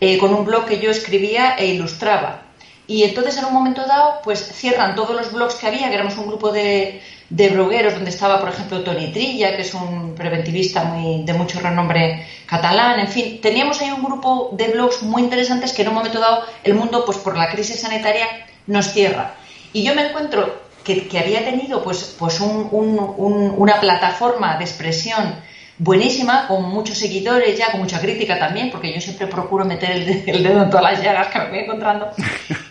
eh, 0.00 0.18
con 0.18 0.34
un 0.34 0.44
blog 0.44 0.66
que 0.66 0.78
yo 0.78 0.90
escribía 0.90 1.56
e 1.56 1.66
ilustraba. 1.66 2.42
Y 2.86 3.02
entonces 3.04 3.38
en 3.38 3.46
un 3.46 3.54
momento 3.54 3.86
dado, 3.86 4.20
pues 4.22 4.40
cierran 4.40 4.94
todos 4.94 5.16
los 5.16 5.32
blogs 5.32 5.54
que 5.54 5.66
había, 5.66 5.88
que 5.88 5.94
éramos 5.94 6.18
un 6.18 6.26
grupo 6.26 6.52
de, 6.52 7.00
de 7.30 7.48
blogueros, 7.48 7.94
donde 7.94 8.10
estaba, 8.10 8.40
por 8.40 8.50
ejemplo, 8.50 8.82
Tony 8.82 9.12
Trilla, 9.12 9.56
que 9.56 9.62
es 9.62 9.72
un 9.72 10.14
preventivista 10.14 10.84
muy, 10.84 11.24
de 11.24 11.32
mucho 11.32 11.60
renombre 11.60 12.26
catalán, 12.46 13.00
en 13.00 13.08
fin, 13.08 13.40
teníamos 13.40 13.80
ahí 13.80 13.90
un 13.90 14.04
grupo 14.04 14.50
de 14.52 14.68
blogs 14.68 15.02
muy 15.02 15.22
interesantes 15.22 15.72
que 15.72 15.82
en 15.82 15.88
un 15.88 15.94
momento 15.94 16.20
dado 16.20 16.44
el 16.62 16.74
mundo, 16.74 17.04
pues 17.04 17.18
por 17.18 17.36
la 17.36 17.50
crisis 17.50 17.80
sanitaria, 17.80 18.26
nos 18.66 18.92
cierra. 18.92 19.34
Y 19.72 19.82
yo 19.82 19.94
me 19.94 20.08
encuentro 20.08 20.62
que, 20.84 21.08
había 21.18 21.44
tenido 21.44 21.82
pues, 21.82 22.14
pues 22.18 22.40
una 22.40 23.80
plataforma 23.80 24.58
de 24.58 24.64
expresión 24.64 25.34
buenísima, 25.78 26.46
con 26.46 26.68
muchos 26.68 26.98
seguidores 26.98 27.58
ya, 27.58 27.70
con 27.70 27.80
mucha 27.80 28.00
crítica 28.00 28.38
también, 28.38 28.70
porque 28.70 28.92
yo 28.92 29.00
siempre 29.00 29.26
procuro 29.26 29.64
meter 29.64 29.90
el, 29.90 30.42
dedo 30.42 30.62
en 30.62 30.70
todas 30.70 30.92
las 30.92 31.02
llagas 31.02 31.28
que 31.28 31.38
me 31.38 31.48
voy 31.48 31.58
encontrando. 31.60 32.10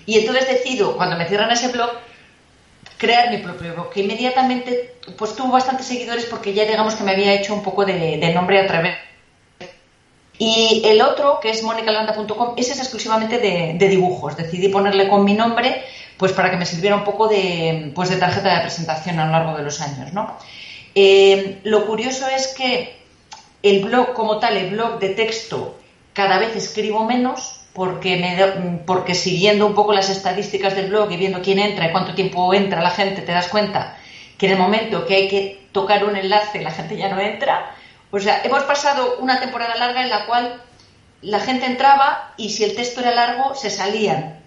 Y 0.06 0.20
entonces 0.20 0.50
decido, 0.50 0.98
cuando 0.98 1.16
me 1.16 1.26
cierran 1.26 1.50
ese 1.50 1.70
blog, 1.70 1.90
crear 2.98 3.32
mi 3.32 3.38
propio 3.38 3.74
blog, 3.74 3.90
que 3.90 4.02
inmediatamente 4.02 4.96
pues 5.18 5.34
tuvo 5.34 5.54
bastantes 5.54 5.86
seguidores 5.86 6.26
porque 6.26 6.54
ya 6.54 6.66
digamos 6.66 6.96
que 6.96 7.06
me 7.06 7.12
había 7.12 7.34
hecho 7.34 7.54
un 7.54 7.64
poco 7.64 7.86
de, 7.86 8.32
nombre 8.34 8.60
a 8.60 8.68
través. 8.68 8.98
Y 10.38 10.82
el 10.84 11.02
otro, 11.02 11.40
que 11.42 11.52
es 11.52 11.64
monicalanda.com, 11.64 12.56
ese 12.58 12.74
es 12.74 12.80
exclusivamente 12.80 13.38
de, 13.38 13.76
de 13.80 13.88
dibujos. 13.88 14.36
Decidí 14.36 14.68
ponerle 14.68 15.08
con 15.08 15.24
mi 15.24 15.36
nombre 15.36 15.86
pues 16.18 16.32
para 16.34 16.52
que 16.52 16.58
me 16.58 16.66
sirviera 16.66 16.96
un 16.96 17.04
poco 17.04 17.28
de, 17.28 17.92
pues 17.96 18.10
de 18.10 18.18
tarjeta 18.18 18.56
de 18.56 18.62
presentación 18.62 19.20
a 19.20 19.26
lo 19.26 19.32
largo 19.32 19.58
de 19.58 19.64
los 19.64 19.80
años. 19.82 20.12
¿no? 20.14 20.38
Eh, 20.96 21.60
lo 21.64 21.86
curioso 21.86 22.28
es 22.28 22.48
que 22.50 22.98
el 23.64 23.84
blog 23.84 24.14
como 24.14 24.40
tal, 24.40 24.58
el 24.58 24.72
blog 24.72 25.00
de 25.00 25.10
texto, 25.10 25.80
cada 26.14 26.38
vez 26.38 26.56
escribo 26.56 27.06
menos 27.06 27.62
porque, 27.74 28.18
me, 28.18 28.78
porque 28.86 29.16
siguiendo 29.16 29.66
un 29.66 29.74
poco 29.74 29.94
las 29.94 30.10
estadísticas 30.10 30.76
del 30.76 30.90
blog 30.90 31.12
y 31.12 31.18
viendo 31.18 31.42
quién 31.42 31.60
entra 31.60 31.88
y 31.88 31.92
cuánto 31.92 32.14
tiempo 32.14 32.54
entra 32.54 32.82
la 32.82 32.92
gente, 32.92 33.22
te 33.22 33.32
das 33.32 33.48
cuenta 33.48 33.98
que 34.38 34.46
en 34.46 34.54
el 34.54 34.60
momento 34.60 35.06
que 35.06 35.16
hay 35.16 35.28
que 35.28 35.68
tocar 35.72 36.06
un 36.06 36.16
enlace 36.16 36.62
la 36.62 36.72
gente 36.72 36.98
ya 36.98 37.10
no 37.10 37.20
entra. 37.20 37.76
O 38.12 38.20
sea, 38.20 38.42
hemos 38.44 38.64
pasado 38.64 39.18
una 39.20 39.40
temporada 39.40 39.76
larga 39.76 40.04
en 40.04 40.10
la 40.10 40.26
cual 40.28 40.62
la 41.22 41.40
gente 41.40 41.66
entraba 41.66 42.34
y 42.38 42.50
si 42.50 42.64
el 42.64 42.76
texto 42.76 43.02
era 43.02 43.12
largo 43.12 43.56
se 43.56 43.70
salían 43.70 44.40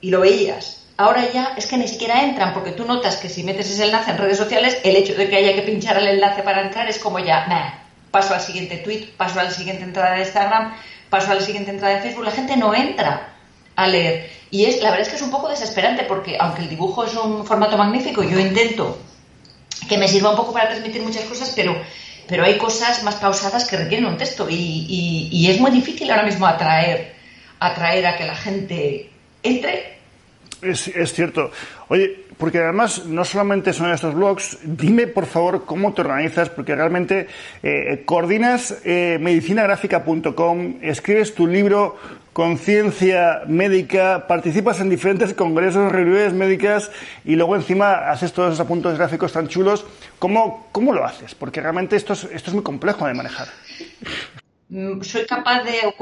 y 0.00 0.10
lo 0.10 0.20
veías. 0.20 0.83
Ahora 0.96 1.30
ya 1.32 1.54
es 1.56 1.66
que 1.66 1.76
ni 1.76 1.88
siquiera 1.88 2.22
entran, 2.22 2.54
porque 2.54 2.70
tú 2.70 2.84
notas 2.84 3.16
que 3.16 3.28
si 3.28 3.42
metes 3.42 3.68
ese 3.68 3.84
enlace 3.84 4.12
en 4.12 4.18
redes 4.18 4.38
sociales, 4.38 4.78
el 4.84 4.94
hecho 4.94 5.14
de 5.14 5.28
que 5.28 5.36
haya 5.36 5.54
que 5.54 5.62
pinchar 5.62 5.96
el 5.98 6.06
enlace 6.06 6.42
para 6.42 6.62
entrar 6.62 6.88
es 6.88 6.98
como 6.98 7.18
ya, 7.18 7.46
nah, 7.48 7.80
paso 8.12 8.32
al 8.32 8.40
siguiente 8.40 8.76
tweet, 8.76 9.08
paso 9.16 9.40
a 9.40 9.44
la 9.44 9.50
siguiente 9.50 9.82
entrada 9.82 10.14
de 10.14 10.20
Instagram, 10.20 10.74
paso 11.10 11.32
a 11.32 11.34
la 11.34 11.40
siguiente 11.40 11.72
entrada 11.72 11.96
de 11.96 12.02
Facebook, 12.02 12.24
la 12.24 12.30
gente 12.30 12.56
no 12.56 12.72
entra 12.74 13.34
a 13.74 13.88
leer. 13.88 14.30
Y 14.52 14.66
es, 14.66 14.80
la 14.82 14.90
verdad 14.90 15.02
es 15.02 15.08
que 15.08 15.16
es 15.16 15.22
un 15.22 15.32
poco 15.32 15.48
desesperante, 15.48 16.04
porque 16.04 16.36
aunque 16.38 16.62
el 16.62 16.68
dibujo 16.68 17.04
es 17.04 17.14
un 17.16 17.44
formato 17.44 17.76
magnífico, 17.76 18.22
yo 18.22 18.38
intento 18.38 18.96
que 19.88 19.98
me 19.98 20.06
sirva 20.06 20.30
un 20.30 20.36
poco 20.36 20.52
para 20.52 20.68
transmitir 20.68 21.02
muchas 21.02 21.24
cosas, 21.24 21.52
pero 21.56 21.76
pero 22.26 22.44
hay 22.44 22.56
cosas 22.56 23.02
más 23.02 23.16
pausadas 23.16 23.66
que 23.66 23.76
requieren 23.76 24.06
un 24.06 24.16
texto 24.16 24.48
y, 24.48 25.28
y 25.30 25.50
es 25.50 25.60
muy 25.60 25.70
difícil 25.70 26.10
ahora 26.10 26.22
mismo 26.22 26.46
atraer, 26.46 27.14
atraer 27.60 28.06
a 28.06 28.16
que 28.16 28.24
la 28.24 28.34
gente 28.34 29.10
entre 29.42 29.93
es, 30.64 31.12
cierto. 31.12 31.50
Oye, 31.88 32.24
porque 32.36 32.58
además 32.58 33.06
no 33.06 33.24
solamente 33.24 33.72
son 33.72 33.92
estos 33.92 34.14
blogs, 34.14 34.58
dime 34.62 35.06
por 35.06 35.26
favor 35.26 35.64
cómo 35.64 35.92
te 35.92 36.00
organizas, 36.00 36.48
porque 36.48 36.74
realmente 36.74 37.28
eh, 37.62 38.02
coordinas 38.04 38.78
eh, 38.84 39.18
medicinagráfica.com, 39.20 40.76
escribes 40.82 41.34
tu 41.34 41.46
libro 41.46 41.96
Conciencia 42.32 43.42
Médica, 43.46 44.26
participas 44.26 44.80
en 44.80 44.90
diferentes 44.90 45.34
congresos, 45.34 45.92
reuniones 45.92 46.32
médicas 46.32 46.90
y 47.24 47.36
luego 47.36 47.54
encima 47.54 48.10
haces 48.10 48.32
todos 48.32 48.48
esos 48.48 48.60
apuntes 48.60 48.98
gráficos 48.98 49.32
tan 49.32 49.46
chulos. 49.46 49.86
¿Cómo, 50.18 50.68
cómo 50.72 50.92
lo 50.92 51.04
haces? 51.04 51.34
Porque 51.36 51.60
realmente 51.60 51.94
esto 51.94 52.12
es, 52.14 52.24
esto 52.24 52.50
es 52.50 52.54
muy 52.54 52.64
complejo 52.64 53.06
de 53.06 53.14
manejar. 53.14 53.48
Mm, 54.74 55.02
soy 55.02 55.24
capaz 55.24 55.62
de, 55.62 55.94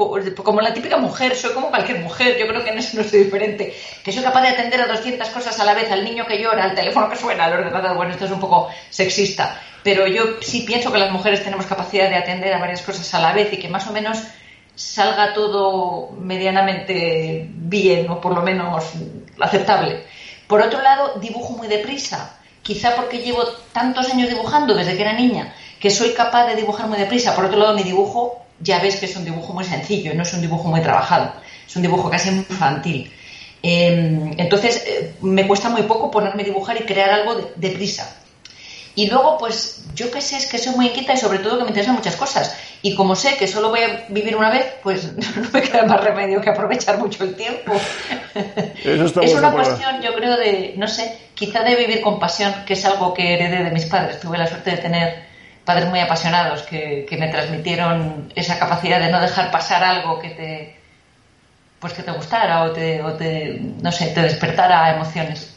como 0.43 0.59
la 0.59 0.73
típica 0.73 0.97
mujer, 0.97 1.35
soy 1.35 1.53
como 1.53 1.69
cualquier 1.69 1.99
mujer, 1.99 2.39
yo 2.39 2.47
creo 2.47 2.63
que 2.63 2.71
en 2.71 2.79
eso 2.79 2.97
no 2.97 3.03
estoy 3.03 3.25
diferente, 3.25 3.71
que 4.03 4.11
soy 4.11 4.23
capaz 4.23 4.41
de 4.41 4.47
atender 4.47 4.81
a 4.81 4.87
200 4.87 5.29
cosas 5.29 5.59
a 5.59 5.63
la 5.63 5.75
vez, 5.75 5.91
al 5.91 6.03
niño 6.03 6.25
que 6.25 6.41
llora, 6.41 6.63
al 6.63 6.73
teléfono 6.73 7.07
que 7.07 7.15
suena, 7.15 7.45
al 7.45 7.53
ordenador, 7.53 7.95
bueno, 7.95 8.13
esto 8.13 8.25
es 8.25 8.31
un 8.31 8.39
poco 8.39 8.69
sexista, 8.89 9.61
pero 9.83 10.07
yo 10.07 10.41
sí 10.41 10.61
pienso 10.61 10.91
que 10.91 10.97
las 10.97 11.11
mujeres 11.11 11.43
tenemos 11.43 11.67
capacidad 11.67 12.09
de 12.09 12.15
atender 12.15 12.51
a 12.51 12.57
varias 12.57 12.81
cosas 12.81 13.13
a 13.13 13.19
la 13.19 13.31
vez 13.31 13.53
y 13.53 13.57
que 13.57 13.69
más 13.69 13.85
o 13.85 13.93
menos 13.93 14.23
salga 14.73 15.35
todo 15.35 16.09
medianamente 16.19 17.47
bien 17.47 18.09
o 18.09 18.19
por 18.19 18.33
lo 18.33 18.41
menos 18.41 18.85
aceptable. 19.39 20.03
Por 20.47 20.61
otro 20.61 20.81
lado, 20.81 21.19
dibujo 21.21 21.53
muy 21.53 21.67
deprisa, 21.67 22.39
quizá 22.63 22.95
porque 22.95 23.19
llevo 23.19 23.43
tantos 23.71 24.09
años 24.09 24.29
dibujando 24.29 24.73
desde 24.73 24.95
que 24.95 25.01
era 25.03 25.13
niña, 25.13 25.53
que 25.79 25.91
soy 25.91 26.13
capaz 26.13 26.47
de 26.47 26.55
dibujar 26.55 26.87
muy 26.87 26.97
deprisa. 26.97 27.35
Por 27.35 27.45
otro 27.45 27.59
lado, 27.59 27.75
mi 27.75 27.83
dibujo 27.83 28.42
ya 28.63 28.79
ves 28.79 28.95
que 28.95 29.05
es 29.05 29.15
un 29.15 29.25
dibujo 29.25 29.53
muy 29.53 29.65
sencillo, 29.65 30.13
no 30.13 30.23
es 30.23 30.33
un 30.33 30.41
dibujo 30.41 30.67
muy 30.69 30.81
trabajado, 30.81 31.33
es 31.67 31.75
un 31.75 31.81
dibujo 31.81 32.09
casi 32.09 32.29
infantil. 32.29 33.11
Em, 33.61 34.33
entonces, 34.37 34.83
eh, 34.85 35.13
me 35.21 35.47
cuesta 35.47 35.69
muy 35.69 35.83
poco 35.83 36.11
ponerme 36.11 36.43
a 36.43 36.45
dibujar 36.45 36.77
y 36.77 36.85
crear 36.85 37.09
algo 37.11 37.51
deprisa. 37.55 38.17
y 38.95 39.07
luego, 39.07 39.39
pues, 39.39 39.85
yo 39.95 40.11
qué 40.11 40.21
sé, 40.21 40.37
es 40.37 40.45
que 40.45 40.59
soy 40.59 40.75
muy 40.75 40.85
inquieta 40.85 41.13
y 41.13 41.17
sobre 41.17 41.39
todo 41.39 41.57
que 41.57 41.63
me 41.63 41.69
interesan 41.69 41.95
muchas 41.95 42.15
cosas. 42.15 42.55
Y 42.83 42.93
como 42.93 43.15
sé 43.15 43.37
que 43.37 43.47
solo 43.47 43.69
voy 43.69 43.79
a 43.79 44.05
vivir 44.09 44.35
una 44.35 44.51
vez, 44.51 44.65
pues 44.83 45.13
no 45.35 45.49
me 45.51 45.61
queda 45.63 45.85
más 45.85 46.03
remedio 46.03 46.41
que 46.41 46.51
aprovechar 46.51 46.99
mucho 46.99 47.23
el 47.23 47.35
tiempo. 47.35 47.73
es 48.83 49.33
una 49.33 49.51
cuestión, 49.51 49.99
yo 50.01 50.13
creo, 50.13 50.37
de, 50.37 50.75
no 50.77 50.87
sé, 50.87 51.17
quizá 51.33 51.63
de 51.63 51.75
vivir 51.75 52.01
con 52.01 52.19
pasión, 52.19 52.53
que 52.67 52.73
es 52.73 52.85
algo 52.85 53.15
que 53.15 53.33
heredé 53.33 53.63
de 53.63 53.71
mis 53.71 53.85
padres. 53.85 54.19
Tuve 54.19 54.37
la 54.37 54.45
suerte 54.45 54.71
de 54.71 54.77
tener 54.77 55.22
padres 55.65 55.89
muy 55.89 55.99
apasionados 55.99 56.63
que, 56.63 57.07
me 57.19 57.29
transmitieron 57.29 58.31
esa 58.35 58.59
capacidad 58.59 58.99
de 58.99 59.11
no 59.11 59.21
dejar 59.21 59.51
pasar 59.51 59.83
algo 59.83 60.19
que 60.19 60.29
te 60.29 60.83
pues 61.79 61.93
que 61.93 62.03
te 62.03 62.11
gustara 62.11 62.63
o 62.63 62.71
te, 62.71 63.03
o 63.03 63.13
te 63.13 63.59
no 63.81 63.91
sé, 63.91 64.07
te 64.07 64.21
despertara 64.21 64.95
emociones. 64.95 65.53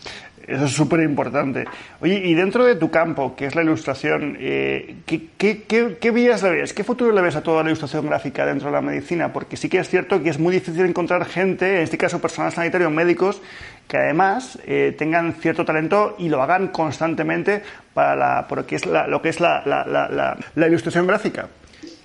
Eso 0.47 0.65
es 0.67 0.73
súper 0.73 1.01
importante. 1.01 1.65
Oye, 2.01 2.23
y 2.25 2.35
dentro 2.35 2.65
de 2.65 2.77
tu 2.77 2.91
campo, 2.91 3.35
que 3.35 3.47
es 3.47 3.55
la 3.55 3.63
ilustración, 3.63 4.37
eh, 4.39 4.99
¿qué, 5.05 5.29
qué, 5.37 5.65
qué, 5.65 5.97
qué, 6.01 6.11
vías 6.13 6.43
le 6.45 6.51
ves? 6.51 6.73
¿Qué 6.73 6.85
futuro 6.85 7.13
le 7.13 7.21
ves 7.21 7.35
a 7.35 7.43
toda 7.43 7.63
la 7.63 7.71
ilustración 7.71 8.07
gráfica 8.07 8.47
dentro 8.47 8.69
de 8.69 8.75
la 8.75 8.81
medicina? 8.81 9.33
Porque 9.33 9.57
sí 9.57 9.69
que 9.69 9.79
es 9.79 9.89
cierto 9.89 10.23
que 10.23 10.31
es 10.31 10.39
muy 10.39 10.55
difícil 10.55 10.87
encontrar 10.87 11.25
gente, 11.25 11.79
en 11.79 11.83
este 11.83 11.99
caso 11.99 12.21
personal 12.21 12.53
sanitario, 12.53 12.91
médicos, 12.91 13.43
que 13.89 13.97
además 13.97 14.59
eh, 14.67 14.95
tengan 14.97 15.35
cierto 15.35 15.65
talento 15.65 16.15
y 16.19 16.29
lo 16.29 16.41
hagan 16.43 16.69
constantemente 16.69 17.63
para 17.93 18.15
la, 18.15 18.47
lo 18.49 18.67
que 18.67 18.77
es 18.77 18.87
la, 18.87 19.09
lo 19.09 19.21
que 19.21 19.31
es 19.31 19.41
la, 19.41 19.63
la, 19.67 20.37
la 20.55 20.67
ilustración 20.69 21.07
gráfica. 21.07 21.49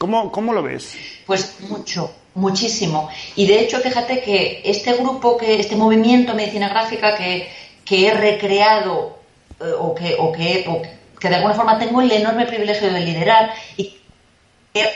¿Cómo, 0.01 0.31
¿Cómo 0.31 0.51
lo 0.51 0.63
ves? 0.63 0.95
Pues 1.27 1.57
mucho, 1.69 2.12
muchísimo. 2.33 3.07
Y 3.36 3.45
de 3.45 3.60
hecho, 3.60 3.77
fíjate 3.77 4.21
que 4.21 4.63
este 4.65 4.93
grupo, 4.93 5.38
que 5.38 5.60
este 5.60 5.75
movimiento 5.75 6.33
medicina 6.33 6.69
gráfica 6.69 7.15
que 7.15 7.48
que 7.91 8.07
he 8.07 8.13
recreado 8.13 9.19
eh, 9.60 9.74
o, 9.77 9.93
que, 9.93 10.15
o, 10.17 10.31
que, 10.31 10.63
que 11.19 11.27
de 11.27 11.36
alguna 11.36 11.53
forma 11.53 11.77
tengo 11.77 12.00
el 12.00 12.10
enorme 12.10 12.45
privilegio 12.45 12.89
de 12.89 13.01
liderar 13.01 13.51
y 13.75 14.00
que 14.74 14.89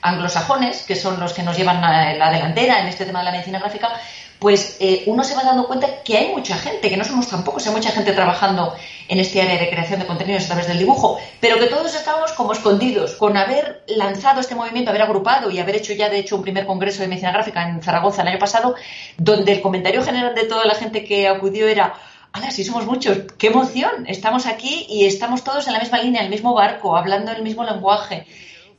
anglosajones, 0.00 0.84
que 0.84 0.94
son 0.94 1.18
los 1.18 1.32
que 1.32 1.42
nos 1.42 1.56
llevan 1.56 1.82
a 1.82 2.14
la 2.14 2.30
delantera 2.30 2.78
en 2.80 2.86
este 2.86 3.04
tema 3.04 3.18
de 3.18 3.24
la 3.24 3.32
medicina 3.32 3.58
gráfica, 3.58 4.00
pues 4.44 4.76
eh, 4.78 5.04
uno 5.06 5.24
se 5.24 5.34
va 5.34 5.42
dando 5.42 5.66
cuenta 5.66 6.02
que 6.04 6.18
hay 6.18 6.30
mucha 6.30 6.54
gente, 6.58 6.90
que 6.90 6.98
no 6.98 7.04
somos 7.04 7.26
tan 7.28 7.42
pocos, 7.44 7.66
hay 7.66 7.72
mucha 7.72 7.92
gente 7.92 8.12
trabajando 8.12 8.74
en 9.08 9.18
este 9.18 9.40
área 9.40 9.58
de 9.58 9.70
creación 9.70 10.00
de 10.00 10.06
contenidos 10.06 10.44
a 10.44 10.48
través 10.48 10.68
del 10.68 10.78
dibujo, 10.78 11.16
pero 11.40 11.58
que 11.58 11.64
todos 11.64 11.94
estamos 11.94 12.30
como 12.32 12.52
escondidos, 12.52 13.14
con 13.14 13.38
haber 13.38 13.84
lanzado 13.86 14.42
este 14.42 14.54
movimiento, 14.54 14.90
haber 14.90 15.00
agrupado 15.00 15.50
y 15.50 15.60
haber 15.60 15.76
hecho 15.76 15.94
ya 15.94 16.10
de 16.10 16.18
hecho 16.18 16.36
un 16.36 16.42
primer 16.42 16.66
congreso 16.66 17.00
de 17.00 17.08
medicina 17.08 17.32
gráfica 17.32 17.66
en 17.66 17.80
Zaragoza 17.80 18.20
el 18.20 18.28
año 18.28 18.38
pasado, 18.38 18.74
donde 19.16 19.50
el 19.50 19.62
comentario 19.62 20.04
general 20.04 20.34
de 20.34 20.44
toda 20.44 20.66
la 20.66 20.74
gente 20.74 21.04
que 21.04 21.26
acudió 21.26 21.66
era 21.66 21.94
¡Hala, 22.34 22.50
sí 22.50 22.64
somos 22.64 22.84
muchos! 22.84 23.16
¡Qué 23.38 23.46
emoción! 23.46 24.04
Estamos 24.08 24.44
aquí 24.44 24.84
y 24.90 25.06
estamos 25.06 25.42
todos 25.42 25.68
en 25.68 25.72
la 25.72 25.78
misma 25.78 26.02
línea, 26.02 26.20
en 26.20 26.26
el 26.26 26.30
mismo 26.30 26.52
barco, 26.52 26.98
hablando 26.98 27.32
el 27.32 27.42
mismo 27.42 27.64
lenguaje 27.64 28.26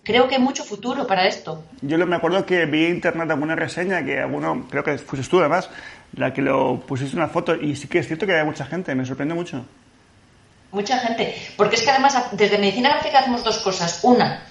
creo 0.06 0.28
que 0.28 0.36
hay 0.36 0.42
mucho 0.42 0.64
futuro 0.64 1.06
para 1.06 1.28
esto. 1.28 1.66
Yo 1.82 1.98
me 1.98 2.16
acuerdo 2.16 2.46
que 2.46 2.66
vi 2.66 2.86
en 2.86 2.92
internet 2.92 3.30
alguna 3.30 3.56
reseña 3.56 4.06
que 4.06 4.20
alguno, 4.20 4.68
creo 4.70 4.84
que 4.84 4.98
fuiste 5.00 5.28
tú 5.28 5.40
además, 5.40 5.70
la 6.16 6.32
que 6.34 6.42
lo 6.42 6.80
pusiste 6.80 7.18
una 7.18 7.28
foto 7.28 7.56
y 7.56 7.76
sí 7.76 7.88
que 7.88 8.00
es 8.00 8.08
cierto 8.08 8.26
que 8.26 8.34
hay 8.34 8.46
mucha 8.46 8.66
gente, 8.66 8.94
me 8.96 9.06
sorprende 9.06 9.34
mucho. 9.34 9.66
Mucha 10.72 11.00
gente, 11.00 11.36
porque 11.58 11.76
es 11.76 11.82
que 11.82 11.90
además 11.90 12.16
desde 12.34 12.58
Medicina 12.58 12.90
Gráfica 12.90 13.20
hacemos 13.20 13.44
dos 13.44 13.58
cosas. 13.60 14.00
Una, 14.04 14.44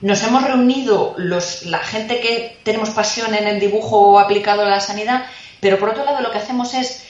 nos 0.00 0.22
hemos 0.24 0.42
reunido 0.42 1.14
los, 1.16 1.64
la 1.66 1.78
gente 1.78 2.20
que 2.20 2.58
tenemos 2.64 2.90
pasión 2.90 3.34
en 3.34 3.46
el 3.46 3.60
dibujo 3.60 4.18
aplicado 4.18 4.62
a 4.62 4.68
la 4.68 4.80
sanidad, 4.80 5.26
pero 5.60 5.78
por 5.78 5.90
otro 5.90 6.04
lado 6.04 6.20
lo 6.20 6.32
que 6.32 6.38
hacemos 6.38 6.74
es 6.74 7.06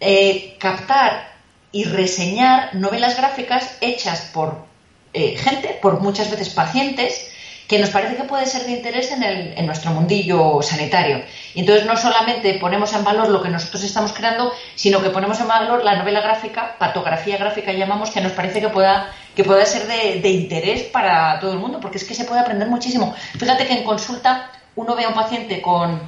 eh, 0.00 0.56
captar 0.58 1.36
y 1.70 1.84
reseñar 1.84 2.74
novelas 2.74 3.16
gráficas 3.16 3.76
hechas 3.80 4.30
por 4.32 4.64
eh, 5.12 5.36
gente, 5.36 5.78
por 5.80 6.00
muchas 6.00 6.30
veces 6.30 6.50
pacientes, 6.50 7.32
que 7.68 7.78
nos 7.78 7.90
parece 7.90 8.16
que 8.16 8.24
puede 8.24 8.46
ser 8.46 8.64
de 8.64 8.72
interés 8.72 9.10
en, 9.10 9.22
el, 9.22 9.54
en 9.56 9.66
nuestro 9.66 9.90
mundillo 9.90 10.62
sanitario. 10.62 11.22
Y 11.54 11.60
entonces 11.60 11.84
no 11.84 11.96
solamente 11.96 12.54
ponemos 12.54 12.92
en 12.92 13.02
valor 13.02 13.28
lo 13.28 13.42
que 13.42 13.48
nosotros 13.48 13.82
estamos 13.82 14.12
creando, 14.12 14.52
sino 14.76 15.02
que 15.02 15.10
ponemos 15.10 15.40
en 15.40 15.48
valor 15.48 15.82
la 15.82 15.96
novela 15.96 16.20
gráfica, 16.20 16.76
patografía 16.78 17.36
gráfica 17.38 17.72
llamamos, 17.72 18.10
que 18.10 18.20
nos 18.20 18.32
parece 18.32 18.60
que 18.60 18.68
pueda, 18.68 19.12
que 19.34 19.42
pueda 19.42 19.64
ser 19.64 19.86
de, 19.86 20.28
interés 20.28 20.84
para 20.84 21.40
todo 21.40 21.52
el 21.52 21.58
mundo, 21.58 21.80
porque 21.80 21.98
es 21.98 22.04
que 22.04 22.14
se 22.14 22.24
puede 22.24 22.40
aprender 22.40 22.68
muchísimo. 22.68 23.14
Fíjate 23.38 23.66
que 23.66 23.74
en 23.74 23.84
consulta 23.84 24.50
uno 24.76 24.94
ve 24.94 25.04
a 25.04 25.08
un 25.08 25.14
paciente 25.14 25.60
con, 25.60 26.00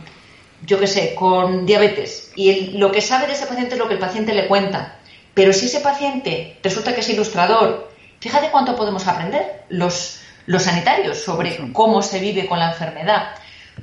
yo 0.64 0.78
qué 0.78 0.86
sé, 0.86 1.14
con 1.14 1.66
diabetes, 1.66 2.32
y 2.36 2.78
lo 2.78 2.92
que 2.92 3.00
sabe 3.00 3.26
de 3.26 3.32
ese 3.32 3.46
paciente 3.46 3.74
es 3.74 3.78
lo 3.80 3.88
que 3.88 3.94
el 3.94 4.00
paciente 4.00 4.32
le 4.32 4.46
cuenta. 4.46 4.94
Pero 5.34 5.52
si 5.52 5.66
ese 5.66 5.80
paciente 5.80 6.58
resulta 6.62 6.94
que 6.94 7.00
es 7.00 7.08
ilustrador, 7.08 7.90
fíjate 8.20 8.50
cuánto 8.50 8.76
podemos 8.76 9.06
aprender 9.06 9.64
los 9.68 10.20
los 10.48 10.62
sanitarios 10.62 11.18
sobre 11.22 11.72
cómo 11.74 12.00
se 12.00 12.20
vive 12.20 12.46
con 12.46 12.58
la 12.58 12.70
enfermedad. 12.70 13.34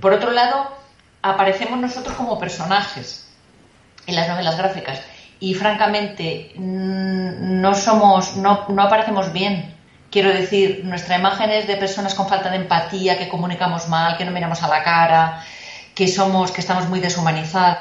Por 0.01 0.13
otro 0.13 0.31
lado, 0.31 0.67
aparecemos 1.22 1.79
nosotros 1.79 2.15
como 2.15 2.39
personajes 2.39 3.27
en 4.07 4.15
las 4.15 4.27
novelas 4.27 4.57
gráficas 4.57 5.00
y 5.39 5.53
francamente 5.53 6.53
mm, 6.55 7.62
no 7.62 7.75
somos, 7.75 8.36
no, 8.38 8.65
no 8.67 8.81
aparecemos 8.81 9.31
bien. 9.31 9.75
Quiero 10.10 10.34
decir, 10.34 10.81
nuestra 10.84 11.19
imagen 11.19 11.51
es 11.51 11.67
de 11.67 11.77
personas 11.77 12.15
con 12.15 12.27
falta 12.27 12.50
de 12.50 12.55
empatía, 12.55 13.19
que 13.19 13.29
comunicamos 13.29 13.88
mal, 13.88 14.17
que 14.17 14.25
no 14.25 14.31
miramos 14.31 14.63
a 14.63 14.67
la 14.67 14.84
cara, 14.84 15.45
que 15.93 16.07
somos, 16.07 16.50
que 16.50 16.62
estamos 16.62 16.89
muy 16.89 17.00
deshumanizados. 17.00 17.77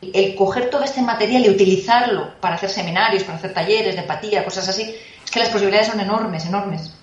El 0.00 0.36
coger 0.36 0.70
todo 0.70 0.84
este 0.84 1.02
material 1.02 1.44
y 1.44 1.50
utilizarlo 1.50 2.32
para 2.40 2.54
hacer 2.54 2.70
seminarios, 2.70 3.24
para 3.24 3.36
hacer 3.36 3.52
talleres 3.52 3.94
de 3.94 4.00
empatía, 4.00 4.42
cosas 4.42 4.70
así, 4.70 4.96
es 5.22 5.30
que 5.30 5.38
las 5.38 5.50
posibilidades 5.50 5.88
son 5.88 6.00
enormes, 6.00 6.46
enormes. 6.46 6.94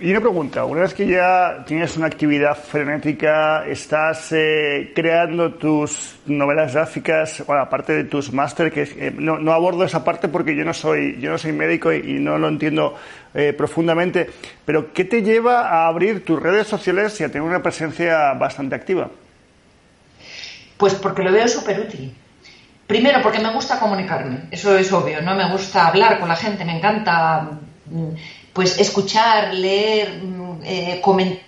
Y 0.00 0.10
una 0.10 0.20
pregunta, 0.20 0.64
una 0.64 0.80
vez 0.80 0.94
que 0.94 1.06
ya 1.06 1.64
tienes 1.64 1.96
una 1.96 2.06
actividad 2.06 2.56
frenética, 2.56 3.64
estás 3.66 4.32
eh, 4.32 4.90
creando 4.94 5.54
tus 5.54 6.16
novelas 6.26 6.74
gráficas, 6.74 7.44
bueno, 7.46 7.62
aparte 7.62 7.92
de 7.92 8.04
tus 8.04 8.32
máster, 8.32 8.72
que 8.72 8.82
eh, 8.82 9.14
no, 9.16 9.52
abordo 9.52 9.84
esa 9.84 10.02
parte 10.02 10.26
porque 10.28 10.56
yo 10.56 10.64
no 10.64 10.74
soy, 10.74 11.20
yo 11.20 11.30
no 11.30 11.38
soy 11.38 11.52
médico 11.52 11.92
y, 11.92 12.14
no 12.14 12.36
lo 12.36 12.48
entiendo 12.48 12.96
eh, 13.32 13.52
profundamente, 13.52 14.28
pero 14.64 14.92
¿qué 14.92 15.04
te 15.04 15.22
lleva 15.22 15.68
a 15.68 15.86
abrir 15.86 16.24
tus 16.24 16.42
redes 16.42 16.66
sociales 16.66 17.20
y 17.20 17.24
a 17.24 17.28
tener 17.28 17.42
una 17.42 17.62
presencia 17.62 18.32
bastante 18.32 18.74
activa? 18.74 19.08
Pues 20.78 20.94
porque 20.94 21.22
lo 21.22 21.30
veo 21.30 21.46
súper 21.46 21.78
útil. 21.78 22.12
Primero, 22.88 23.22
porque 23.22 23.38
me 23.38 23.52
gusta 23.52 23.78
comunicarme, 23.78 24.48
eso 24.50 24.76
es 24.76 24.92
obvio, 24.92 25.22
¿no? 25.22 25.36
Me 25.36 25.48
gusta 25.48 25.86
hablar 25.86 26.18
con 26.18 26.28
la 26.28 26.36
gente, 26.36 26.64
me 26.64 26.76
encanta 26.76 27.50
mm, 27.86 28.14
pues 28.52 28.78
escuchar, 28.78 29.54
leer, 29.54 30.20
eh, 30.64 31.00
comentar, 31.00 31.42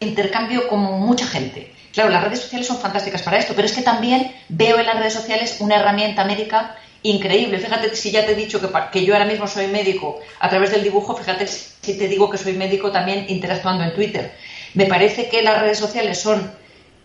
intercambio 0.00 0.68
con 0.68 0.80
mucha 0.80 1.26
gente. 1.26 1.72
Claro, 1.92 2.10
las 2.10 2.24
redes 2.24 2.40
sociales 2.40 2.66
son 2.66 2.78
fantásticas 2.78 3.22
para 3.22 3.38
esto, 3.38 3.54
pero 3.54 3.66
es 3.66 3.72
que 3.72 3.82
también 3.82 4.34
veo 4.48 4.78
en 4.78 4.86
las 4.86 4.98
redes 4.98 5.12
sociales 5.12 5.58
una 5.60 5.76
herramienta 5.76 6.24
médica 6.24 6.76
increíble. 7.02 7.58
Fíjate 7.58 7.94
si 7.94 8.10
ya 8.10 8.26
te 8.26 8.32
he 8.32 8.34
dicho 8.34 8.60
que, 8.60 8.68
que 8.90 9.04
yo 9.04 9.14
ahora 9.14 9.26
mismo 9.26 9.46
soy 9.46 9.68
médico 9.68 10.18
a 10.40 10.48
través 10.48 10.72
del 10.72 10.82
dibujo, 10.82 11.14
fíjate 11.14 11.46
si 11.46 11.96
te 11.96 12.08
digo 12.08 12.28
que 12.28 12.38
soy 12.38 12.54
médico 12.54 12.90
también 12.90 13.26
interactuando 13.28 13.84
en 13.84 13.94
Twitter. 13.94 14.34
Me 14.74 14.86
parece 14.86 15.28
que 15.28 15.42
las 15.42 15.60
redes 15.60 15.78
sociales 15.78 16.20
son 16.20 16.50